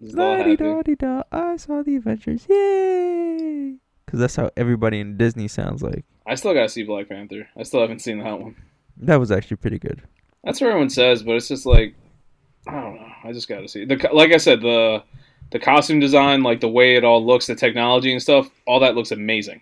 [0.00, 0.50] He's all happy.
[0.50, 2.46] "La-di-da-di-da, I saw the Avengers.
[2.48, 3.76] Yay!
[4.04, 6.04] Because that's how everybody in Disney sounds like.
[6.26, 7.48] I still gotta see Black Panther.
[7.56, 8.56] I still haven't seen that one.
[8.96, 10.02] That was actually pretty good.
[10.44, 11.94] That's what everyone says, but it's just like
[12.68, 13.06] I don't know.
[13.24, 15.02] I just gotta see the like I said the
[15.50, 18.48] the costume design, like the way it all looks, the technology and stuff.
[18.66, 19.60] All that looks amazing.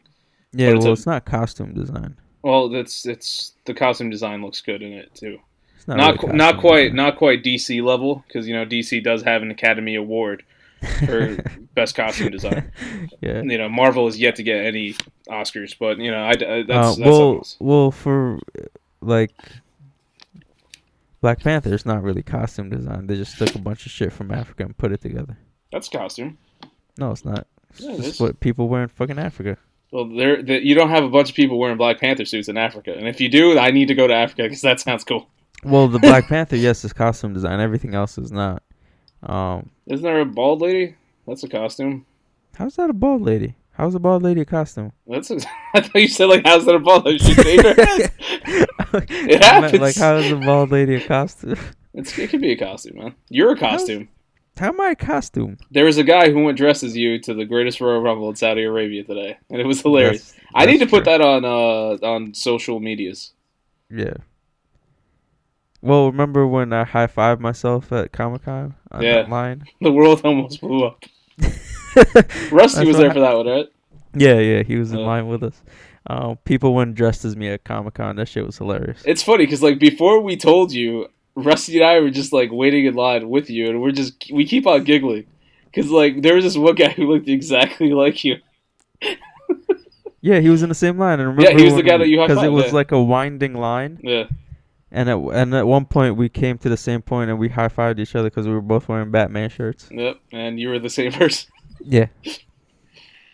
[0.52, 2.16] Yeah, But it's well, a- it's not costume design.
[2.42, 5.38] Well, it's it's the costume design looks good in it too.
[5.76, 6.96] It's not Not really qu- not quite design.
[6.96, 10.42] not quite DC level because you know DC does have an Academy Award
[11.06, 11.36] for
[11.74, 12.72] best costume design.
[13.20, 13.42] yeah.
[13.42, 14.94] You know Marvel is yet to get any
[15.28, 18.38] Oscars, but you know I, I- that's, Uh, that's well, well, for
[19.00, 19.32] like
[21.22, 23.06] Black Panther, it's not really costume design.
[23.06, 25.38] They just took a bunch of shit from Africa and put it together.
[25.72, 26.36] that's costume.
[26.98, 27.46] No, it's not.
[27.70, 28.20] It's Yeah, it just is.
[28.20, 29.56] what people wear in fucking Africa.
[29.92, 32.56] Well, there the, you don't have a bunch of people wearing Black Panther suits in
[32.58, 35.28] Africa, and if you do, I need to go to Africa because that sounds cool.
[35.64, 37.60] Well, the Black Panther, yes, is costume design.
[37.60, 38.62] Everything else is not.
[39.22, 40.96] Um, Isn't there a bald lady?
[41.26, 42.04] That's a costume.
[42.56, 43.54] how's that a bald lady?
[43.74, 44.92] How's a bald lady a costume?
[45.06, 45.36] That's a,
[45.74, 47.18] I thought you said like how's that a bald lady?
[47.18, 48.66] She shaved her head.
[48.94, 49.80] It happens.
[49.80, 51.56] Like, how is a bald lady a costume?
[51.94, 53.14] It's, it could be a costume, man.
[53.28, 54.08] You're a costume.
[54.56, 55.58] How am I a costume?
[55.70, 58.36] There was a guy who went dressed as you to the greatest Royal Rumble in
[58.36, 60.30] Saudi Arabia today, and it was hilarious.
[60.32, 61.12] That's- I need to that's put true.
[61.12, 63.32] that on uh on social medias.
[63.90, 64.14] Yeah.
[65.82, 69.22] Well, remember when I high fived myself at Comic Con on Yeah.
[69.22, 69.64] that line?
[69.82, 71.04] The world almost blew up.
[71.38, 71.50] Rusty
[72.50, 73.66] That's was there hap- for that one, right?
[74.14, 75.02] Yeah, yeah, he was in Uh.
[75.02, 75.60] line with us.
[76.10, 78.16] Oh, people went dressed as me at Comic Con.
[78.16, 79.02] That shit was hilarious.
[79.04, 82.86] It's funny because like before we told you, Rusty and I were just like waiting
[82.86, 85.26] in line with you, and we're just we keep on giggling
[85.66, 88.36] because like there was this one guy who looked exactly like you.
[90.24, 91.18] Yeah, he was in the same line.
[91.18, 92.72] And remember he was the guy that you because it was yeah.
[92.72, 94.28] like a winding line, Yeah,
[94.92, 97.68] and at and at one point we came to the same point and we high
[97.68, 99.88] fived each other because we were both wearing Batman shirts.
[99.90, 100.20] yep.
[100.30, 101.50] And you were the same person.
[101.80, 102.06] Yeah,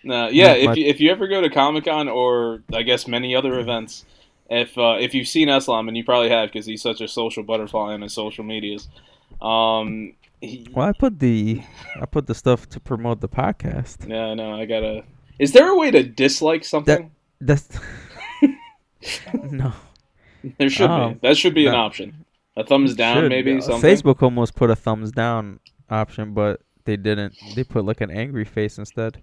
[0.05, 0.53] No, yeah.
[0.53, 0.77] If much.
[0.79, 4.05] you, if you ever go to Comic Con or I guess many other events,
[4.49, 7.43] if uh, if you've seen Eslam and you probably have because he's such a social
[7.43, 8.89] butterfly on his social medias,
[9.43, 11.63] um, he, well, I put the
[12.01, 14.09] I put the stuff to promote the podcast.
[14.09, 15.05] yeah, no, I gotta.
[15.39, 17.11] Is there a way to dislike something?
[17.41, 17.69] That's
[19.51, 19.73] no
[20.59, 21.19] there should Oh, be.
[21.23, 22.25] That should be an option.
[22.57, 23.29] A thumbs down, Should.
[23.31, 23.91] maybe Uh, something.
[23.91, 27.35] Facebook almost put a thumbs down option, but they didn't.
[27.55, 29.23] They put like an angry face instead.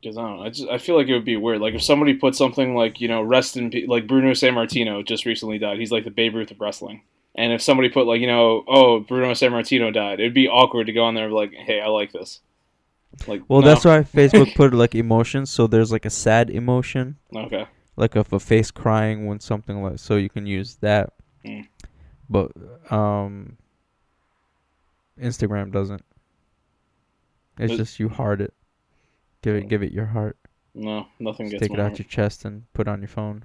[0.00, 0.42] Because I don't know.
[0.44, 1.60] I just I feel like it would be weird.
[1.60, 5.24] Like if somebody put something like you know rest in pe- like Bruno Sammartino just
[5.26, 5.78] recently died.
[5.78, 7.02] He's like the Babe Ruth of wrestling.
[7.34, 10.92] And if somebody put like you know oh Bruno Sammartino died, it'd be awkward to
[10.92, 12.40] go on there and be like hey I like this.
[13.26, 13.68] Like Well, no.
[13.68, 15.48] that's why Facebook put like emotions.
[15.50, 17.66] So there's like a sad emotion, okay.
[17.96, 19.98] like of a face crying when something like.
[19.98, 21.12] So you can use that.
[21.44, 21.68] Mm.
[22.28, 22.50] But
[22.90, 23.56] um,
[25.20, 26.04] Instagram doesn't.
[27.58, 28.52] It's But- just you heart it.
[29.44, 30.36] Give it, give it your heart.
[30.74, 33.44] No, nothing Just gets take it out your chest and put it on your phone.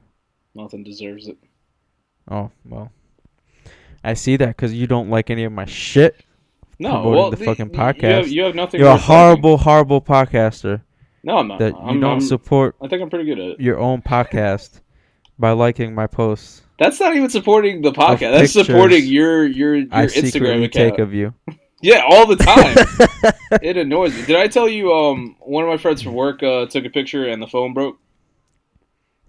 [0.56, 1.38] Nothing deserves it.
[2.32, 2.92] Oh well,
[4.04, 6.16] I see that because you don't like any of my shit.
[6.80, 8.32] No, Promoting well, the the- fucking You have, podcast.
[8.32, 8.80] you have nothing.
[8.80, 9.16] You're a worth liking.
[9.16, 10.82] horrible, horrible podcaster
[11.24, 11.60] No, I'm not.
[11.60, 13.60] that you I'm, don't I'm- support I think I'm pretty good at it.
[13.60, 14.80] your own podcast
[15.40, 16.62] by liking my posts.
[16.80, 18.32] That's not even supporting the podcast.
[18.40, 20.72] That's supporting your your your I Instagram account.
[20.72, 21.34] take of you.
[21.82, 22.76] Yeah, all the time.
[23.62, 24.26] it annoys me.
[24.26, 24.92] Did I tell you?
[24.94, 28.00] Um, one of my friends from work uh, took a picture and the phone broke.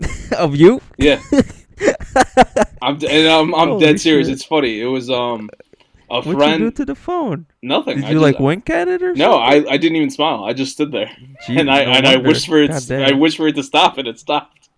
[0.39, 0.81] of you?
[0.97, 1.21] Yeah,
[2.83, 4.27] I'm and I'm I'm Holy dead serious.
[4.29, 4.35] shit.
[4.35, 4.81] It's funny.
[4.81, 5.51] It was um
[6.11, 6.77] a What'd you do friend.
[6.77, 7.47] to the phone?
[7.63, 7.97] Nothing.
[7.97, 9.69] Did I you just- like wink at it or No, something?
[9.69, 10.45] I, I didn't even smile.
[10.45, 11.11] I just stood there
[11.47, 12.91] Gee, and I no and I wished for it.
[12.91, 14.69] I wished for it to stop and it stopped.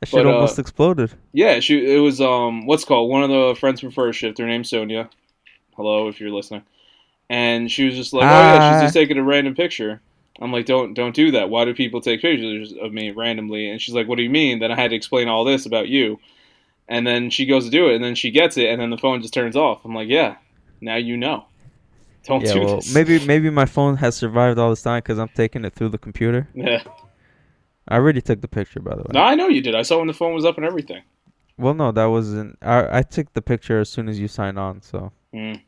[0.00, 1.12] That shit but, uh, almost exploded.
[1.32, 4.38] Yeah, she it was um what's called one of the friends from first shift.
[4.38, 5.08] Her name's Sonia.
[5.76, 6.62] Hello, if you're listening.
[7.30, 8.80] And she was just like, oh yeah, she's Ah.
[8.80, 10.00] just taking a random picture.
[10.40, 11.50] I'm like, don't don't do that.
[11.50, 13.68] Why do people take pictures of me randomly?
[13.70, 14.60] And she's like, what do you mean?
[14.60, 16.18] Then I had to explain all this about you.
[16.88, 18.96] And then she goes to do it, and then she gets it, and then the
[18.96, 19.84] phone just turns off.
[19.84, 20.36] I'm like, yeah,
[20.80, 21.44] now you know.
[22.24, 22.94] Don't Yeah, do well, this.
[22.94, 25.98] maybe maybe my phone has survived all this time because I'm taking it through the
[25.98, 26.48] computer.
[26.54, 26.82] Yeah.
[27.88, 29.10] I already took the picture, by the way.
[29.12, 29.74] No, I know you did.
[29.74, 31.02] I saw when the phone was up and everything.
[31.56, 32.58] Well, no, that wasn't.
[32.62, 35.60] I I took the picture as soon as you signed on, so Mm,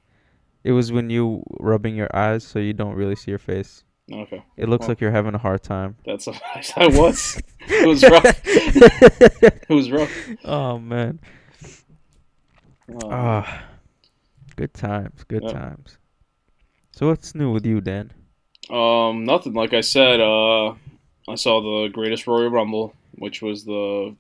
[0.64, 3.85] it was when you rubbing your eyes, so you don't really see your face.
[4.12, 4.88] okay, It looks Well.
[4.90, 5.96] like you're having a hard time.
[6.05, 6.27] that's
[6.77, 7.40] I was.
[7.68, 8.40] It was rough.
[8.44, 10.11] It was rough.
[10.44, 11.20] oh man.
[12.92, 13.09] Oh.
[13.11, 13.64] Ah,
[14.57, 15.99] good times, good times.
[16.92, 18.11] So what's new with you, Dan?
[18.68, 19.53] Um, nothing.
[19.55, 20.70] Like I said, uh,
[21.29, 24.14] I saw the Greatest Royal Rumble, which was the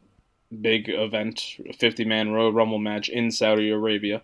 [0.60, 4.22] big event, 50 man Royal Rumble match in Saudi Arabia.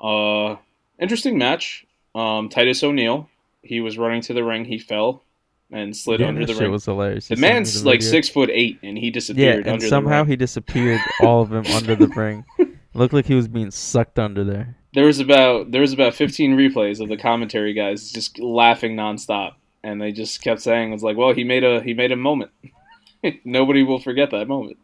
[0.00, 0.56] Uh,
[1.02, 1.84] interesting match.
[2.14, 3.28] Um, Titus O'Neil,
[3.62, 5.22] he was running to the ring, he fell
[5.70, 6.70] and slid Yeah, under the ring.
[6.70, 7.28] was hilarious.
[7.28, 8.10] the man's like video.
[8.10, 9.64] six foot eight, and he disappeared.
[9.66, 10.28] Yeah, and under somehow the ring.
[10.30, 12.44] he disappeared all of him under the ring.
[12.94, 14.76] Looked like he was being sucked under there.
[14.94, 19.54] There was about there was about 15 replays of the commentary guys just laughing nonstop,
[19.82, 22.50] and they just kept saying, "It's like, well, he made a he made a moment.
[23.44, 24.76] Nobody will forget that moment."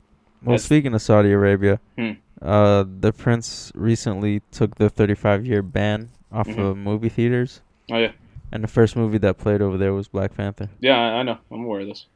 [0.42, 2.12] Well, That's- speaking of Saudi Arabia, Hmm.
[2.40, 6.58] uh, the prince recently took the 35 year ban off Mhm.
[6.58, 8.12] of movie theaters, Oh yeah,
[8.52, 10.68] and the first movie that played over there was Black Panther.
[10.80, 11.38] yeah, I, I know.
[11.50, 12.06] I'm aware of this.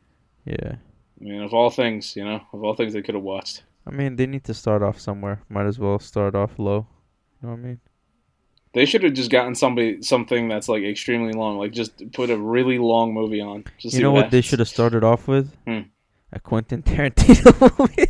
[0.45, 0.77] Yeah,
[1.21, 3.63] I mean, of all things, you know, of all things they could have watched.
[3.87, 5.41] I mean they need to start off somewhere.
[5.49, 6.87] Might as well start off low.
[7.43, 7.81] You know what I mean?
[8.75, 12.37] They should have just gotten somebody something that's like extremely long, like just put a
[12.39, 13.65] really long movie on.
[13.79, 15.53] Just you know what they should have started off with?
[15.67, 15.81] Hmm.
[16.33, 18.07] A Quentin Tarantino movie.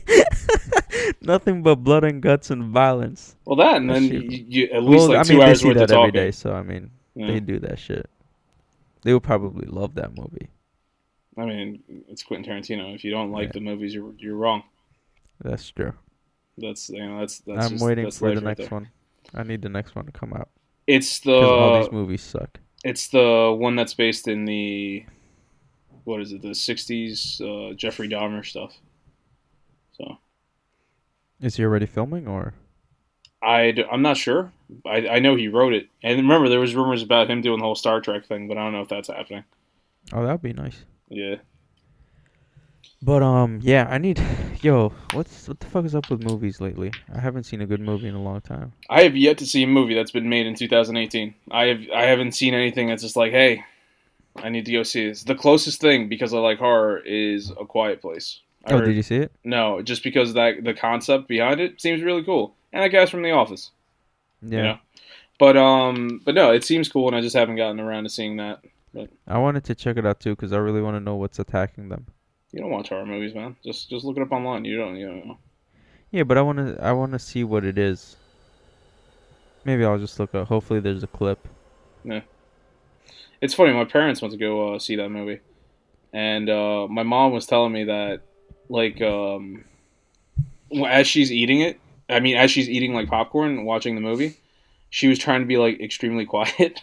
[1.21, 3.37] Nothing but blood and guts and violence.
[3.45, 5.47] Well, that and That then you, you, at least well, like I two mean they
[5.47, 6.13] hours see worth that of every talking.
[6.13, 7.27] day, so I mean Yeah.
[7.29, 8.09] they do that shit.
[9.03, 10.49] They would probably love that movie.
[11.37, 12.95] I mean, it's Quentin Tarantino.
[12.95, 13.53] If you don't like Yeah.
[13.55, 14.63] the movies, you're you're wrong.
[15.43, 15.95] That's true.
[16.59, 17.67] That's you know that's that's.
[17.67, 18.89] I'm just, waiting that's for the life right next one.
[19.35, 20.49] I need the next one to come out
[20.87, 21.31] It's the.
[21.33, 22.59] because all these movies suck.
[22.85, 25.05] it's the one that's based in the
[26.05, 28.75] what is it the '60s uh, Jeffrey Dahmer stuff.
[29.97, 30.19] So
[31.41, 32.55] Is he already filming or?
[33.43, 34.53] I am not sure.
[34.87, 37.65] I I know he wrote it, and remember there was rumors about him doing the
[37.65, 39.45] whole Star Trek thing, but I don't know if that's happening.
[40.13, 40.85] Oh, that'd be nice.
[41.09, 41.37] Yeah.
[43.03, 44.23] But um, yeah, I need.
[44.63, 46.93] Yo, what's what the fuck is up with movies lately?
[47.13, 48.73] I haven't seen a good movie in a long time.
[48.89, 51.35] I have yet to see a movie that's been made in 2018.
[51.51, 53.65] I have I haven't seen anything that's just like, hey,
[54.37, 55.25] I need to go see this.
[55.25, 58.41] The closest thing because I like horror is A Quiet Place.
[58.67, 59.33] I Oh, heard- did you see it?
[59.45, 63.23] No, just because that the concept behind it seems really cool, and that guy's from
[63.23, 63.71] The Office.
[64.41, 64.57] Yeah.
[64.57, 64.79] You know?
[65.39, 68.37] But um, but no, it seems cool, and I just haven't gotten around to seeing
[68.37, 68.61] that.
[69.27, 71.89] I wanted to check it out too because I really want to know what's attacking
[71.89, 72.07] them.
[72.53, 73.57] You don't watch horror movies, man.
[73.65, 74.65] Just just look it up online.
[74.65, 74.97] You don't.
[74.97, 75.39] You don't know.
[76.11, 76.77] Yeah, but I want to.
[76.81, 78.17] I want to see what it is.
[79.65, 80.47] Maybe I'll just look up.
[80.49, 81.39] Hopefully, there's a clip.
[83.43, 83.73] It's funny.
[83.73, 85.41] My parents went to go uh, see that movie,
[86.13, 88.21] and uh, my mom was telling me that,
[88.69, 89.65] like, um,
[90.87, 94.37] as she's eating it, I mean, as she's eating like popcorn, and watching the movie,
[94.91, 96.81] she was trying to be like extremely quiet.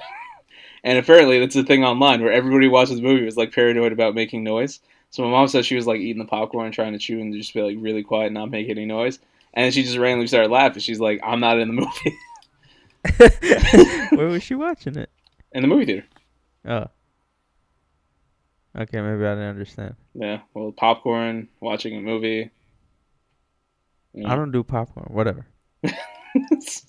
[0.84, 4.14] and apparently, that's a thing online where everybody watches the movie was like paranoid about
[4.14, 4.82] making noise.
[5.12, 7.54] So my mom said she was like eating the popcorn, trying to chew, and just
[7.54, 9.18] be like really quiet, and not make any noise.
[9.54, 10.82] And she just randomly started laughing.
[10.82, 12.18] She's like, "I'm not in the movie."
[14.18, 15.10] Where was she watching it?
[15.52, 16.06] in the movie theater.
[16.68, 16.86] Oh.
[18.78, 19.96] Okay, maybe I didn't understand.
[20.14, 22.52] Yeah, well, popcorn, watching a movie.
[24.14, 24.30] You know.
[24.30, 25.08] I don't do popcorn.
[25.10, 25.48] Whatever.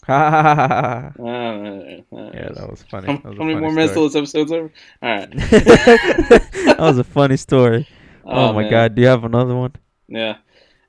[0.07, 1.12] Ha ha ha ha ha.
[1.16, 3.07] Yeah, that was funny.
[3.07, 4.71] How, That was how many funny more minutes till this episode's over?
[5.03, 5.31] All right.
[5.37, 7.89] that was a funny story.
[8.23, 8.71] Oh, my man.
[8.71, 9.73] god, do you have another one?
[10.07, 10.37] Yeah.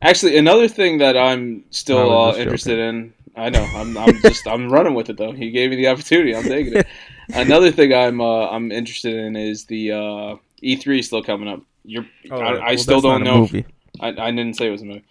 [0.01, 3.13] Actually, another thing that I'm still uh, interested in.
[3.35, 3.63] I know.
[3.73, 3.97] I'm.
[3.97, 4.45] I'm just.
[4.47, 5.31] I'm running with it though.
[5.31, 6.35] He gave me the opportunity.
[6.35, 6.87] I'm taking it.
[7.33, 8.21] Another thing I'm.
[8.21, 11.61] Uh, I'm interested in is the uh, E3 still coming up.
[11.83, 12.05] You're.
[12.29, 13.47] Oh, I, I still don't know.
[13.51, 13.65] If,
[13.99, 15.03] I, I didn't say it was a movie.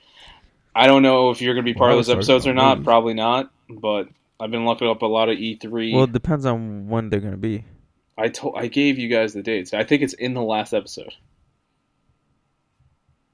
[0.75, 2.79] I don't know if you're going to be part Well, of those episodes or not.
[2.79, 2.85] movies.
[2.87, 3.51] Probably not.
[3.69, 4.09] But
[4.39, 5.95] I've been looking up a lot of E3.
[5.95, 7.65] Well, it depends on when they're gonna be.
[8.17, 9.73] I told I gave you guys the dates.
[9.75, 11.13] I think it's in the last episode.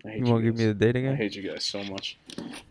[0.04, 1.12] I hate You won't give me the date again.
[1.12, 2.16] I hate you guys so much.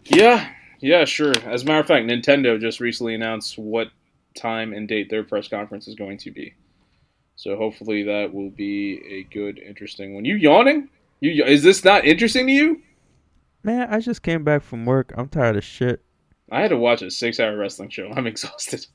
[0.05, 0.49] Yeah,
[0.79, 1.33] yeah, sure.
[1.45, 3.89] As a matter of fact, Nintendo just recently announced what
[4.35, 6.53] time and date their press conference is going to be.
[7.37, 10.23] So hopefully that will be a good, interesting one.
[10.25, 10.89] You yawning?
[11.19, 12.81] You is this not interesting to you?
[13.63, 15.13] Man, I just came back from work.
[15.17, 16.01] I'm tired of shit.
[16.51, 18.11] I had to watch a six-hour wrestling show.
[18.15, 18.85] I'm exhausted.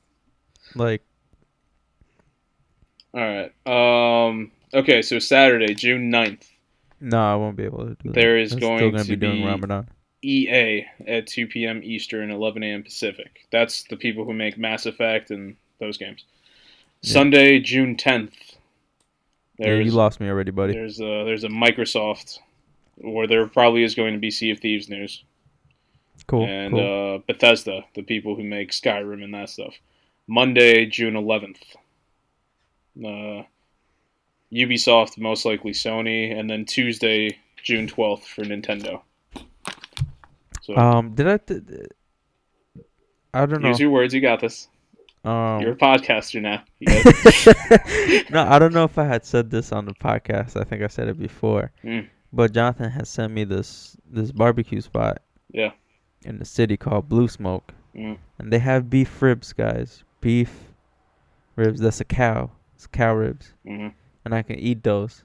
[0.75, 1.03] Like,
[3.13, 3.51] All right.
[4.29, 4.51] Um.
[4.73, 5.01] Okay.
[5.01, 6.45] So Saturday, June 9th.
[7.01, 8.13] no, I won't be able to do that.
[8.13, 9.89] There is I'm going still gonna to be doing be- Ramadan.
[10.23, 11.81] EA at 2 p.m.
[11.83, 12.83] Eastern, 11 a.m.
[12.83, 13.47] Pacific.
[13.51, 16.23] That's the people who make Mass Effect and those games.
[17.01, 17.13] Yeah.
[17.13, 18.33] Sunday, June 10th.
[19.57, 20.73] Yeah, you lost me already, buddy.
[20.73, 22.39] there's a, there's a Microsoft,
[23.03, 25.23] or there probably is going to be Sea of Thieves news,
[26.27, 27.15] Cool, and cool.
[27.15, 29.75] uh, Bethesda, the people who make Skyrim and that stuff.
[30.27, 31.57] Monday, June 11th.
[33.03, 33.43] Uh,
[34.51, 39.01] Ubisoft, most likely Sony, and then Tuesday, June 12th for Nintendo.
[40.61, 41.37] So um, did I?
[41.37, 41.61] Th-
[43.33, 43.69] I don't know.
[43.69, 44.13] use your words.
[44.13, 44.67] You got this.
[45.23, 46.63] Um, You're a podcaster now.
[46.79, 50.59] You no, I don't know if I had said this on the podcast.
[50.59, 51.71] I think I said it before.
[51.83, 52.07] Mm.
[52.33, 55.21] But Jonathan has sent me this this barbecue spot.
[55.51, 55.71] Yeah.
[56.23, 58.17] In the city called Blue Smoke, Mm.
[58.39, 60.03] and they have beef ribs, guys.
[60.21, 60.51] Beef
[61.55, 61.79] ribs.
[61.81, 62.49] That's a cow.
[62.75, 63.93] It's cow ribs, Mhm.
[64.25, 65.23] and I can eat those.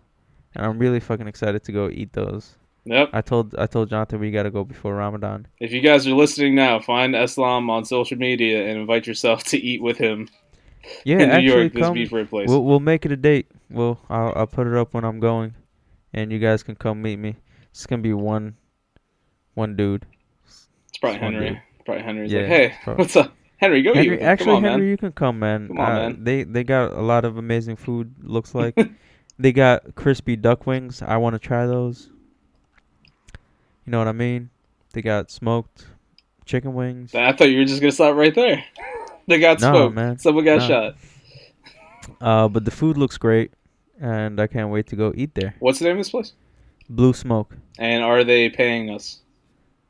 [0.54, 2.56] And I'm really fucking excited to go eat those.
[2.86, 3.10] Yep.
[3.12, 5.46] I told I told Jonathan we gotta go before Ramadan.
[5.60, 9.58] If you guys are listening now, find Islam on social media and invite yourself to
[9.58, 10.28] eat with him
[11.04, 11.72] Yeah, in New actually, York.
[11.72, 11.94] This come.
[11.94, 12.48] beef rib place.
[12.48, 13.48] We'll we'll make it a date.
[13.70, 15.54] We'll I'll I'll put it up when I'm going,
[16.14, 17.36] and you guys can come meet me.
[17.70, 18.54] It's gonna be one,
[19.54, 20.06] one dude.
[20.44, 21.48] it's probably it's Henry.
[21.50, 21.60] dude.
[21.84, 23.02] Probably Henry's Yeah, like, hey, probably.
[23.02, 23.82] what's up, Henry?
[23.82, 24.90] Go eat Henry, with actually, on, Henry, man.
[24.90, 25.68] you can come, man.
[25.68, 26.24] Come on, Uh, man.
[26.24, 28.14] They they got a lot of amazing food.
[28.22, 28.74] Looks like
[29.38, 31.02] they got crispy duck wings.
[31.02, 32.10] I want to try those.
[33.86, 34.50] You know what I mean?
[34.92, 35.86] They got smoked
[36.44, 37.14] chicken wings.
[37.14, 38.64] I thought you were just gonna stop right there.
[39.26, 39.94] they got No, smoked.
[39.94, 40.18] man.
[40.18, 40.66] Someone got No.
[40.68, 40.96] shot.
[42.20, 43.52] Uh, but the food looks great,
[44.00, 45.54] and I can't wait to go eat there.
[45.58, 46.32] What's the name of this place?
[46.88, 47.56] Blue Smoke.
[47.78, 49.20] And are they paying us?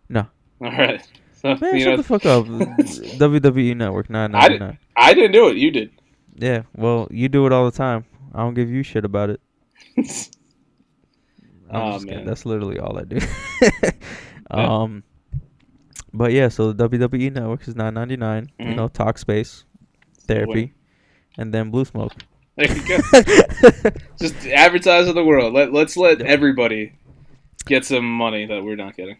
[0.08, 0.26] No.
[0.60, 1.06] All right.
[1.34, 2.46] So, Man, shut know, the fuck up.
[3.18, 4.78] WWE Network, nine I ninety didn't- nine.
[4.96, 5.56] I didn't do it.
[5.58, 5.90] You did.
[6.34, 8.04] Yeah, well, you do it all the time.
[8.34, 9.40] I don't give you shit about it.
[11.70, 12.24] I'm Aw, just kidding.
[12.26, 13.18] That's literally all I do.
[14.50, 15.02] um,
[16.12, 18.50] but yeah, so the WWE Network is nine ninety nine.
[18.58, 18.76] You Mhm.
[18.76, 19.64] know, Talkspace,
[20.26, 20.72] therapy,
[21.36, 22.12] and then Blue Smoke.
[22.56, 22.98] There you go.
[24.20, 25.52] Just advertise to the world.
[25.52, 26.26] Let let's let Yeah.
[26.26, 26.92] everybody
[27.66, 29.16] get some money that we're not getting.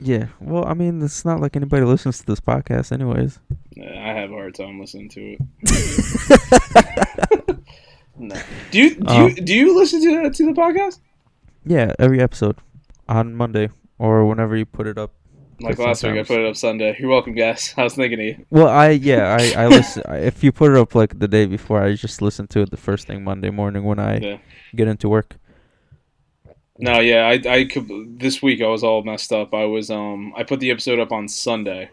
[0.00, 3.40] yeah, well, I mean, it's not like anybody listens to this podcast, anyways.
[3.76, 5.40] Yeah, I have a hard time listening to it.
[8.20, 8.34] No.
[8.72, 10.98] Do you do Um, you do you listen to to the podcast?
[11.68, 12.56] Yeah, every episode.
[13.08, 15.12] on Monday or whenever you put it up.
[15.60, 16.94] Like last week, I put it up Sunday.
[17.00, 17.74] You're welcome, guys.
[17.78, 18.46] I was thinking of you.
[18.50, 20.02] Well, I yeah, I I listen.
[20.30, 22.76] If you put it up like the day before, I just listen to it the
[22.88, 24.38] first thing Monday morning when I Yeah.
[24.76, 25.36] get into work.
[26.80, 27.88] No, yeah, I, I could,
[28.20, 29.52] this week I was all messed up.
[29.52, 31.90] I was um I put the episode up on Sunday,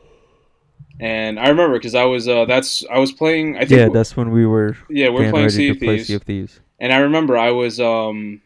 [1.00, 3.56] and I remember because I was uh that's I was playing.
[3.58, 6.08] I think Yeah, that's when we were yeah we're playing Sea to of play Thieves,
[6.08, 6.60] Sea of Thieves.
[6.80, 8.42] and I remember I was um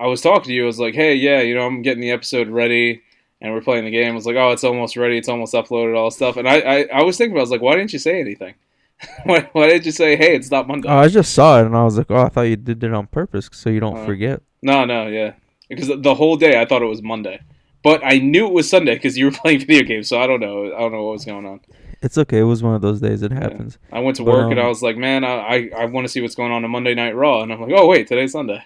[0.00, 0.64] I was talking to you.
[0.64, 3.02] I was like, hey, yeah, you know, I'm getting the episode ready,
[3.40, 4.12] and we're playing the game.
[4.12, 5.18] I was like, oh, it's almost ready.
[5.18, 5.96] It's almost uploaded.
[5.96, 8.18] All stuff, and I I, I was thinking, I was like, why didn't you say
[8.20, 8.54] anything?
[9.24, 10.88] why, why did you say, hey, it's not Monday?
[10.88, 12.92] Oh, I just saw it and I was like, oh, I thought you did it
[12.92, 14.42] on purpose so you don't Uh, forget.
[14.62, 15.32] No, no, yeah.
[15.70, 17.40] Because the- whole day I thought it was Monday,
[17.82, 20.08] but I knew it was Sunday because you were playing video games.
[20.08, 20.66] So I don't know.
[20.66, 21.60] I don't know what was going on.
[22.02, 22.40] It's okay.
[22.40, 23.22] It was one of those days.
[23.22, 23.78] It happens.
[23.90, 26.04] I went to But, work and I um, was like, man, I I, I want
[26.06, 28.32] to see what's going on on Monday Night Raw, and I'm like, oh wait, today's
[28.32, 28.62] Sunday.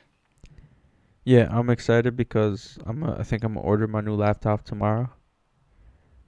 [1.24, 3.02] Yeah, I'm excited because I'm.
[3.02, 5.10] A, I think I'm gonna order my new laptop tomorrow,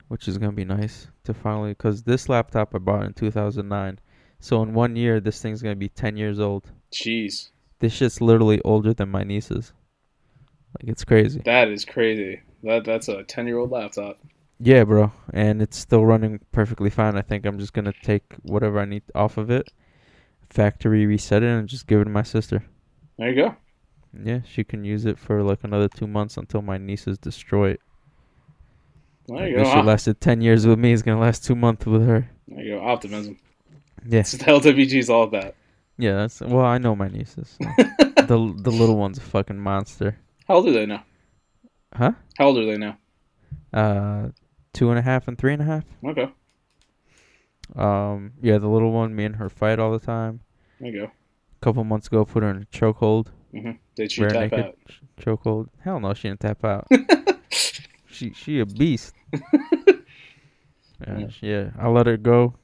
[0.09, 1.75] which is gonna be nice to finally.
[1.75, 3.99] Cause this laptop I bought in 2009,
[4.41, 6.71] so in one year this thing's gonna be 10 years old.
[6.93, 9.73] Jeez, This shit's literally older than my niece's.
[10.81, 11.41] Like it's crazy.
[11.45, 12.41] that is crazy.
[12.63, 14.19] That that's a ten year old laptop.
[14.59, 17.17] Yeah, bro, and it's still running perfectly fine.
[17.17, 19.71] I think I'm just gonna take whatever I need off of it,
[20.49, 22.65] factory reset it, and just give it to my sister.
[23.19, 23.57] There you go.
[24.25, 27.81] Yeah, she can use it for like another two months until my nieces destroy it.
[29.29, 29.65] There you go.
[29.65, 30.93] Op- lasted ten years with me.
[30.93, 32.29] It's gonna last two months with her.
[32.49, 32.85] there you go.
[32.85, 33.39] Optimism.
[34.09, 35.55] Yeah, That's what the LWG is all about.
[35.99, 36.15] yeah.
[36.15, 37.57] That's well, I know my nieces.
[37.61, 37.69] so.
[37.99, 40.17] the the little one's a fucking monster.
[40.47, 41.05] How old are they now?
[41.95, 42.13] Huh?
[42.39, 42.99] How old are they now?
[43.73, 44.29] Uh,
[44.73, 45.85] two and a half and three and a half.
[46.05, 46.29] Okay.
[47.75, 50.41] Um, yeah, the little one, me and her fight all the time.
[50.81, 51.05] There you go.
[51.07, 53.29] A couple months ago, put her in a chokehold.
[53.61, 54.79] Hmm Did she Rear tap naked out?
[55.21, 55.69] chokehold.
[55.83, 56.87] Hell no, she didn't tap out.
[58.11, 59.15] she she a beast.
[61.07, 61.27] Yeah.
[61.43, 62.55] yeah, I let her go.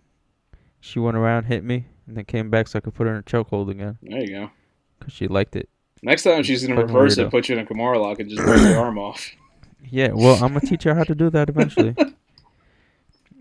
[0.81, 3.19] She went around, hit me, and then came back so I could put her in
[3.19, 4.51] a chokehold again There you go.
[4.99, 5.69] because she liked it.
[6.03, 7.27] Next time she's gonna Fucking reverse weirdo.
[7.27, 9.31] it, put you in a Kimura lock, and just break your arm off.
[9.91, 11.95] Yeah, well, I'm gonna teach her how to do that eventually.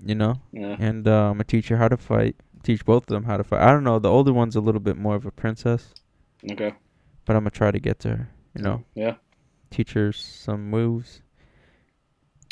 [0.03, 0.75] You know, Yeah.
[0.79, 2.35] and uh, I'm gonna teach her how to fight.
[2.63, 3.61] Teach both of them how to fight.
[3.61, 3.99] I don't know.
[3.99, 5.93] The older one's a little bit more of a princess,
[6.51, 6.73] Okay.
[7.25, 8.29] But I'm gonna try to get to her.
[8.55, 9.15] You know, Yeah.
[9.69, 11.21] teach her some moves.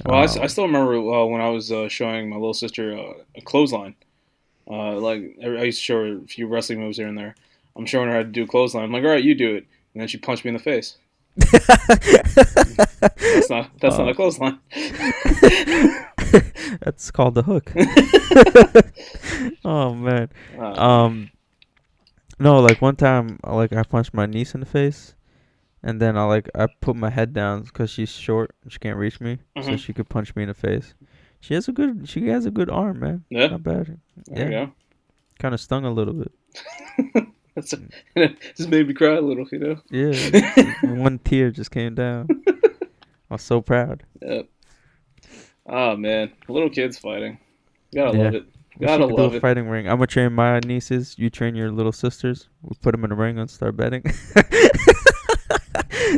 [0.06, 2.98] Well, I, Um, I still remember uh, when I was uh, showing my little sister
[2.98, 3.96] uh, a clothesline.
[4.70, 7.36] Uh, like I I used to show her a few wrestling moves here and there.
[7.76, 8.84] I'm showing her how to do a clothesline.
[8.86, 10.98] I'm like, all right, you do it, and then she punched me in the face.
[11.36, 14.60] That's not that's not a clothesline.
[16.82, 17.72] That's called the hook.
[19.66, 20.30] oh man.
[20.58, 21.32] Uh, Um
[22.40, 25.16] no, like one time like I punched my niece in the face
[25.84, 28.98] and then I like I put my head down cuz she's short and she can't
[28.98, 29.80] reach me so Mhm.
[29.80, 30.94] she could punch me in the face.
[31.40, 33.24] She has a good she has a good arm, man.
[33.30, 34.00] yeah, Not bad.
[34.28, 34.68] there yeah.
[35.40, 36.32] Kind of stung a little bit.
[37.56, 37.74] That's
[38.58, 39.78] just made me cry a little, you know.
[39.90, 40.74] Yeah.
[40.94, 42.28] one tear just came down.
[42.48, 44.04] I was so proud.
[44.22, 44.48] Yep.
[45.66, 47.38] Oh man, little kids fighting.
[47.92, 48.24] You Gotta Yeah.
[48.26, 48.46] love it.
[48.80, 49.42] Gotta love it.
[49.42, 49.88] fighting ring.
[49.88, 51.16] I'm gonna train my nieces.
[51.18, 52.48] You train your little sisters.
[52.62, 54.04] We put them in a ring and start betting.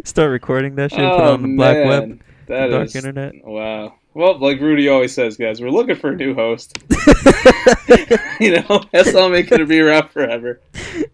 [0.04, 1.00] start recording that shit.
[1.00, 3.34] put it oh on the black web, that dark is- internet.
[3.44, 3.96] Wow.
[4.14, 6.78] Well, like Rudy always says, guys, we're looking for a new host.
[8.42, 10.60] you know, that's not making to be around forever.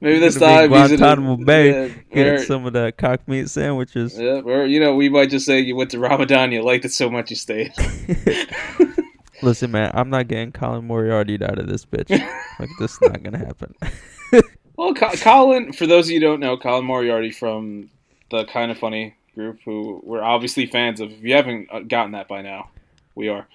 [0.01, 4.17] Maybe this time he's in Guantanamo Bay, Yeah, Get some of that cock meat sandwiches.
[4.17, 6.91] yeah, or you know, we might just say you went to Ramadan, you liked it
[6.91, 7.71] so much you stayed.
[9.41, 12.09] Listen, man, I'm not getting Colin Moriarty out of this bitch.
[12.59, 13.73] like this is not gonna happen.
[14.77, 17.89] Well, Co- Colin, for those of you who don't know, Colin Moriarty from
[18.29, 21.11] the Kind of Funny group, who we're obviously fans of.
[21.11, 22.69] If you haven't uh, gotten that by now,
[23.15, 23.47] we are.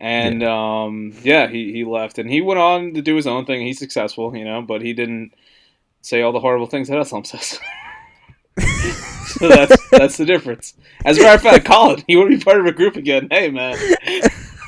[0.00, 3.66] And um, yeah, he, he left, and he went on to do his own thing.
[3.66, 5.32] He's successful, you know, but he didn't
[6.00, 7.58] say all the horrible things that Islam says.
[9.26, 10.74] so that's that's the difference.
[11.04, 13.26] As a matter of fact, Colin, you want to be part of a group again?
[13.32, 13.76] Hey, man,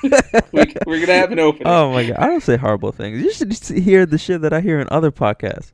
[0.53, 1.67] we, we're gonna have an opening.
[1.67, 3.23] oh my god, I don't say horrible things.
[3.23, 5.73] You should just hear the shit that I hear in other podcasts,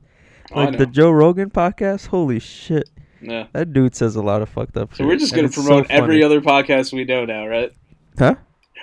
[0.53, 0.85] like the.
[0.85, 2.07] Joe Rogan podcast.
[2.07, 2.89] Holy shit,
[3.21, 3.47] yeah.
[3.53, 4.93] that dude says a lot of fucked up.
[4.93, 7.71] So shit, we're just gonna it's so promote every other podcast we know now, right?
[8.17, 8.35] Huh?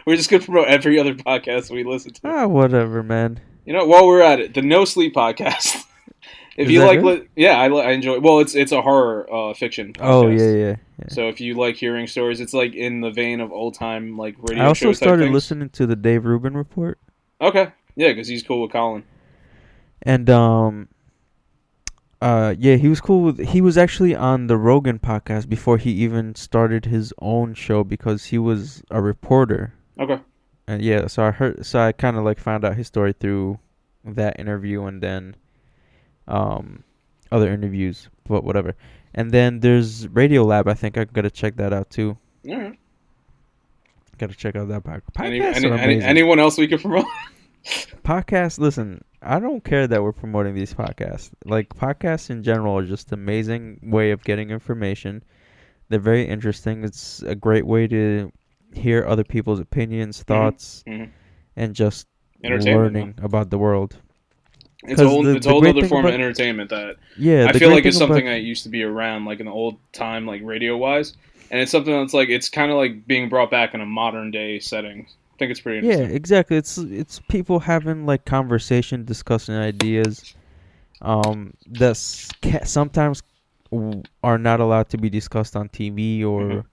[0.06, 2.20] We're just gonna promote every other podcast we listen to.
[2.24, 3.40] Ah, whatever, man.
[3.64, 5.84] You know, while we're at it, the No Sleep podcast.
[6.56, 8.20] if Is you like, li- yeah, I, li- I enjoy.
[8.20, 9.92] Well, it's it's a horror uh, fiction.
[9.92, 10.00] Podcast.
[10.02, 10.76] Oh yeah, yeah.
[11.00, 11.08] yeah.
[11.08, 14.36] So if you like hearing stories, it's like in the vein of old time like
[14.38, 16.98] radio I also started listening to the Dave Rubin report,
[17.40, 19.02] Okay, yeah, because he's cool with Colin.
[20.02, 20.88] and um,
[22.20, 23.38] Uh, yeah, he was cool with.
[23.48, 28.26] He was actually on the Rogan podcast before he even started his own show because
[28.26, 29.74] he was a reporter.
[29.98, 30.18] Okay.
[30.66, 31.66] And yeah, so I heard.
[31.66, 33.58] So I kind of like found out his story through
[34.04, 35.36] that interview and then,
[36.28, 36.82] um,
[37.30, 38.08] other interviews.
[38.26, 38.74] But whatever.
[39.14, 40.66] And then there's Radiolab.
[40.66, 42.16] I think I gotta check that out too.
[42.44, 42.78] Right.
[44.18, 45.24] Gotta check out that podcast.
[45.24, 47.06] Any, any, any, anyone else we could promote?
[48.04, 48.58] Podcasts.
[48.58, 51.30] Listen, I don't care that we're promoting these podcasts.
[51.44, 55.22] Like podcasts in general are just amazing way of getting information.
[55.88, 56.84] They're very interesting.
[56.84, 58.30] It's a great way to
[58.74, 61.10] hear other people's opinions, thoughts, mhm.
[61.56, 62.06] and just
[62.42, 63.96] learning about the world.
[64.86, 67.70] It's a whole, the- it's a whole other form of entertainment that Yeah, I feel
[67.70, 70.26] like it's thing about- something that used to be around like in the old time,
[70.26, 71.14] like radio wise,
[71.50, 74.30] and it's something that's like it's kind of like being brought back in a modern
[74.30, 75.06] day setting.
[75.08, 76.56] I think it's pretty Yeah, exactly.
[76.56, 80.34] It's it's people having like conversation, discussing ideas,
[81.02, 83.22] um, that's ca- sometimes
[83.72, 86.64] w- are not allowed to be discussed on TV or Mhm.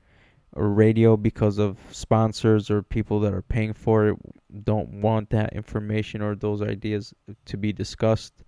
[0.54, 4.18] Or radio because of sponsors or people that are paying for it
[4.64, 7.14] don't want that information or those ideas
[7.46, 8.44] to be discussed.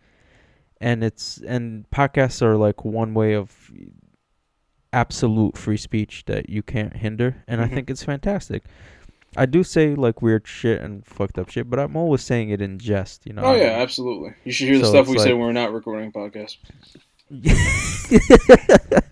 [0.82, 3.72] And it's and podcasts are like one way of
[4.92, 7.74] absolute free speech that you can't hinder, and I Mhm.
[7.74, 8.64] think it's fantastic.
[9.36, 12.62] I do say like weird shit and fucked up shit, but I'm always saying it
[12.62, 13.44] in jest, you know.
[13.44, 14.34] Oh yeah, absolutely.
[14.44, 16.58] You should hear the stuff we say when we're not recording podcasts.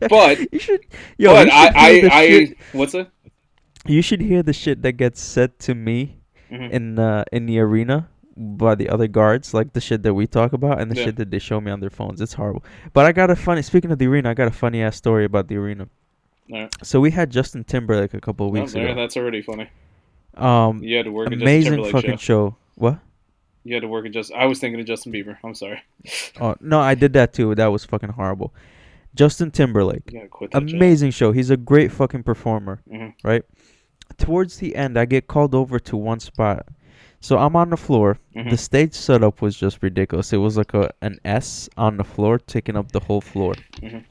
[0.09, 0.81] But you should,
[1.17, 3.07] yo, but you I should I, shit- I what's it?
[3.85, 6.17] you should hear the shit that gets said to me
[6.51, 6.69] Mhm.
[6.71, 10.51] in uh, in the arena by the other guards, like the shit that we talk
[10.53, 11.05] about and the Yeah.
[11.05, 12.19] shit that they show me on their phones.
[12.21, 12.63] It's horrible.
[12.93, 13.61] But I got a funny.
[13.61, 15.87] Speaking of the arena, I got a funny ass story about the arena.
[16.51, 16.73] Alright.
[16.83, 18.95] So we had Justin Timberlake a couple of Oh, weeks there, ago.
[19.01, 19.69] that's already funny.
[20.35, 22.49] Um, You had to work amazing fucking show.
[22.51, 22.55] show.
[22.75, 22.99] What?
[23.63, 24.31] You had to work at just.
[24.33, 25.37] I was thinking of Justin Bieber.
[25.43, 25.81] I'm sorry.
[26.39, 27.53] Oh no, I did that too.
[27.55, 28.53] That was fucking horrible.
[29.13, 30.05] Justin Timberlake.
[30.05, 30.29] That.
[30.51, 30.53] job.
[30.69, 31.31] amazing show.
[31.31, 33.13] He's a great fucking performer, Mhm.
[33.23, 33.43] right?
[34.17, 36.67] Towards the end, I get called over to one spot.
[37.19, 38.17] So I'm on the floor.
[38.35, 38.49] Mhm.
[38.49, 40.33] The stage setup was just ridiculous.
[40.33, 43.53] It was like a an S on the floor, taking up the whole floor.
[43.81, 44.05] Mhm.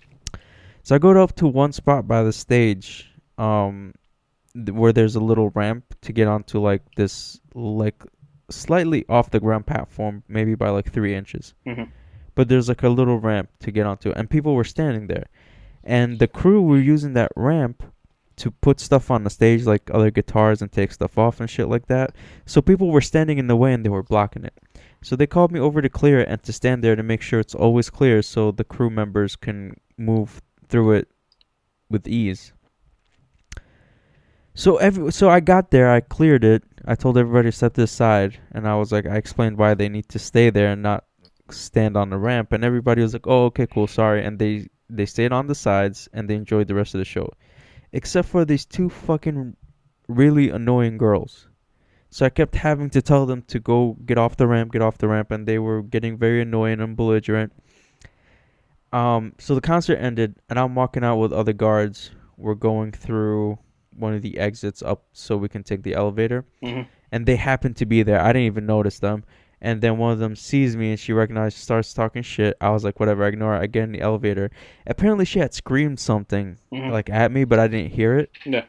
[0.85, 3.95] So I go up to one spot by the stage, um,
[4.55, 8.01] th- where there's a little ramp to get onto like this like
[8.51, 11.55] slightly off the ground platform, maybe by like three inches.
[11.67, 11.89] Mhm.
[12.35, 15.27] But there's like a little ramp to get onto, and people were standing there,
[15.85, 17.83] and the crew were using that ramp
[18.37, 21.69] to put stuff on the stage, like other guitars, and take stuff off and shit
[21.69, 22.15] like that.
[22.47, 24.55] So people were standing in the way and they were blocking it.
[25.03, 27.41] So they called me over to clear it and to stand there to make sure
[27.41, 31.09] it's always clear, so the crew members can move through it
[31.91, 32.53] with ease.
[34.55, 36.63] So every so I got there, I cleared it.
[36.91, 39.75] I told everybody to step to the side, and I was like, I explained why
[39.75, 41.05] they need to stay there and not
[41.49, 45.07] stand on the ramp, and everybody was like, "Oh, okay, cool, sorry." And they they
[45.07, 47.31] stayed on the sides and they enjoyed the rest of the show,
[47.93, 49.57] except for these two fucking
[50.09, 51.47] really annoying girls.
[52.11, 54.99] So I kept having to tell them to go get off the ramp, get off
[54.99, 57.53] the ramp, and they were getting very annoying and belligerent.
[58.93, 62.11] Um, so the concert ended, and I'm walking out with other guards.
[62.37, 63.61] We're going through
[64.01, 66.87] one of the exits up so we can take the elevator, Mhm.
[67.13, 68.21] and they happen to be there.
[68.21, 69.25] I didn't even notice them.
[69.63, 72.57] And then one of them sees me and she recognizes, starts talking shit.
[72.63, 73.61] I was like, whatever, ignore it.
[73.61, 74.51] I get in the elevator.
[74.87, 76.91] Apparently, she had screamed something Mhm.
[76.91, 78.31] like at me, but I didn't hear it.
[78.47, 78.65] Yeah.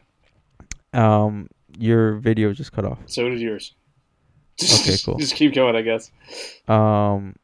[0.91, 1.47] Um,
[1.79, 2.99] your video just cut off.
[3.05, 3.73] So did yours.
[4.61, 5.17] Okay, cool.
[5.17, 6.11] Just keep going, I guess.
[6.67, 7.35] Um,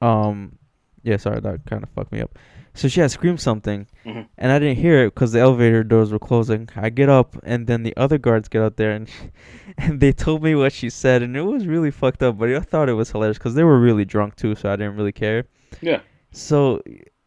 [0.00, 0.58] um,
[1.02, 2.38] yeah, sorry, that kind of fucked me up.
[2.78, 4.26] So she had screamed something, Mhm.
[4.38, 6.68] and I didn't hear it because the elevator doors were closing.
[6.76, 9.08] I get up, and then the other guards get out there, and
[9.78, 12.38] and they told me what she said, and it was really fucked up.
[12.38, 14.96] But I thought it was hilarious because they were really drunk too, so I didn't
[14.96, 15.44] really care.
[15.80, 16.00] Yeah.
[16.30, 16.80] So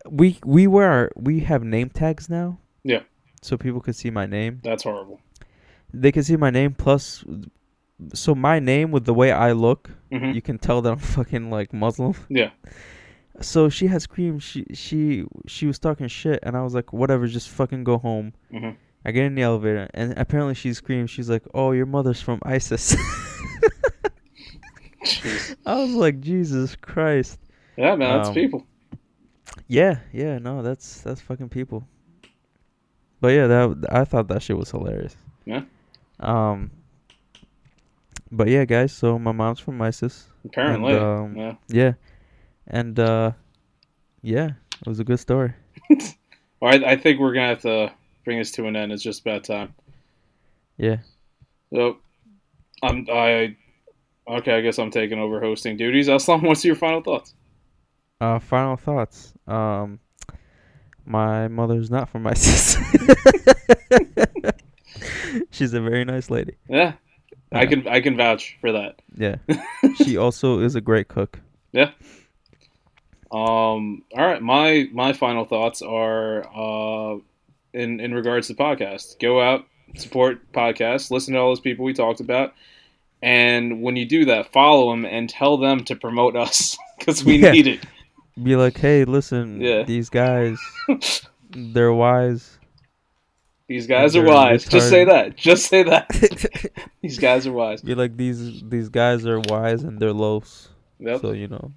[0.09, 2.57] we we wear our, we have name tags now.
[2.83, 3.01] Yeah.
[3.41, 5.19] So people could see my name That's horrible.
[5.93, 7.25] they can see my name plus
[8.13, 10.33] so my name with the way I look, Mhm.
[10.33, 12.13] you can tell that I'm fucking like Muslim.
[12.29, 12.51] Yeah.
[13.39, 17.25] So she had screamed she she she was talking shit and I was like whatever
[17.27, 18.33] just fucking go home.
[18.53, 18.75] Mhm.
[19.05, 22.39] I get in the elevator and apparently she screamed she's like oh your mother's from
[22.43, 22.95] ISIS.
[25.65, 27.39] I was like Jesus Christ.
[27.77, 28.65] Yeah, man, that's Um, people.
[29.67, 31.87] Yeah, yeah, no, that's that's fucking people.
[33.21, 35.15] But yeah, that I thought that shit was hilarious.
[35.45, 35.63] Yeah.
[36.19, 36.71] Um.
[38.31, 38.91] But yeah, guys.
[38.91, 40.27] So my mom's from ISIS.
[40.45, 40.93] Apparently.
[40.95, 41.55] um, yeah.
[41.67, 41.93] Yeah,
[42.71, 43.31] and uh,
[44.23, 44.51] yeah,
[44.81, 45.53] it was a good story.
[46.61, 47.91] Well, I, I think we're gonna have to
[48.23, 48.91] bring this to an end.
[48.91, 49.73] It's just about time.
[50.77, 50.97] Yeah.
[51.73, 51.97] So,
[52.83, 53.55] I'm I.
[54.27, 56.07] Okay, I guess I'm taking over hosting duties.
[56.07, 57.33] Aslam, what's your final thoughts?
[58.19, 59.33] Uh, final thoughts.
[59.47, 59.99] Um,
[61.03, 62.79] my mother's not from my sister.
[65.49, 66.57] She's a very nice lady.
[66.69, 66.93] Yeah,
[67.51, 69.01] I can I can vouch for that.
[69.15, 69.37] Yeah.
[69.95, 71.39] she also is a great cook.
[73.31, 74.03] Um.
[74.15, 74.41] All right.
[74.41, 77.17] My my final thoughts are uh,
[77.73, 79.19] in in regards to podcast.
[79.19, 79.65] Go out,
[79.95, 82.53] support podcasts, listen to all those people we talked about,
[83.21, 87.37] and when you do that, follow them and tell them to promote us because we
[87.37, 87.51] Yeah.
[87.51, 87.79] need it.
[88.41, 89.83] Be like, hey, listen, Yeah.
[89.83, 90.57] these guys,
[91.51, 92.57] they're wise.
[93.67, 94.65] These guys are wise.
[94.65, 95.37] Just say that.
[95.37, 96.09] Just say that.
[97.01, 97.81] These guys are wise.
[97.81, 100.67] Be like, these these guys are wise and they're los.
[100.99, 101.21] Yep.
[101.21, 101.71] So you know.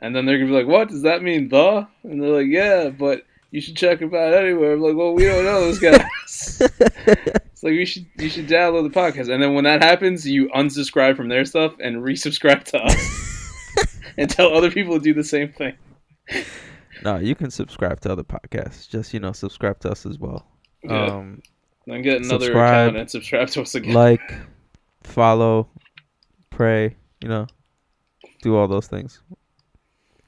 [0.00, 2.90] And then they're gonna be like, "What does that mean, the?" And they're like, "Yeah,
[2.90, 6.60] but you should check them out anywhere." I'm like, "Well, we don't know those guys."
[7.06, 10.48] it's like you should you should download the podcast, and then when that happens, you
[10.50, 15.24] unsubscribe from their stuff and resubscribe to us, and tell other people to do the
[15.24, 15.74] same thing.
[17.04, 18.88] no, you can subscribe to other podcasts.
[18.88, 20.46] Just you know, subscribe to us as well.
[20.82, 21.06] Yeah.
[21.06, 21.42] Um,
[21.86, 23.94] then get another account and subscribe to us again.
[23.94, 24.34] like,
[25.02, 25.68] follow,
[26.50, 26.96] pray.
[27.20, 27.46] You know,
[28.42, 29.22] do all those things.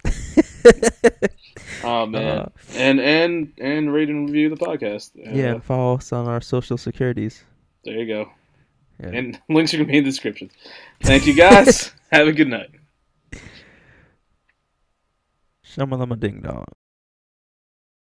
[1.84, 5.10] oh man, Uh, and and and rate and review the podcast.
[5.16, 7.44] Uh, yeah, and follow us on our social securities.
[7.84, 8.30] there you go.
[9.00, 9.08] Yeah.
[9.10, 10.50] And links are gonna be in the description.
[11.02, 11.92] Thank you guys.
[12.12, 12.70] Have a good night.
[15.64, 16.66] Shamalama ding dong.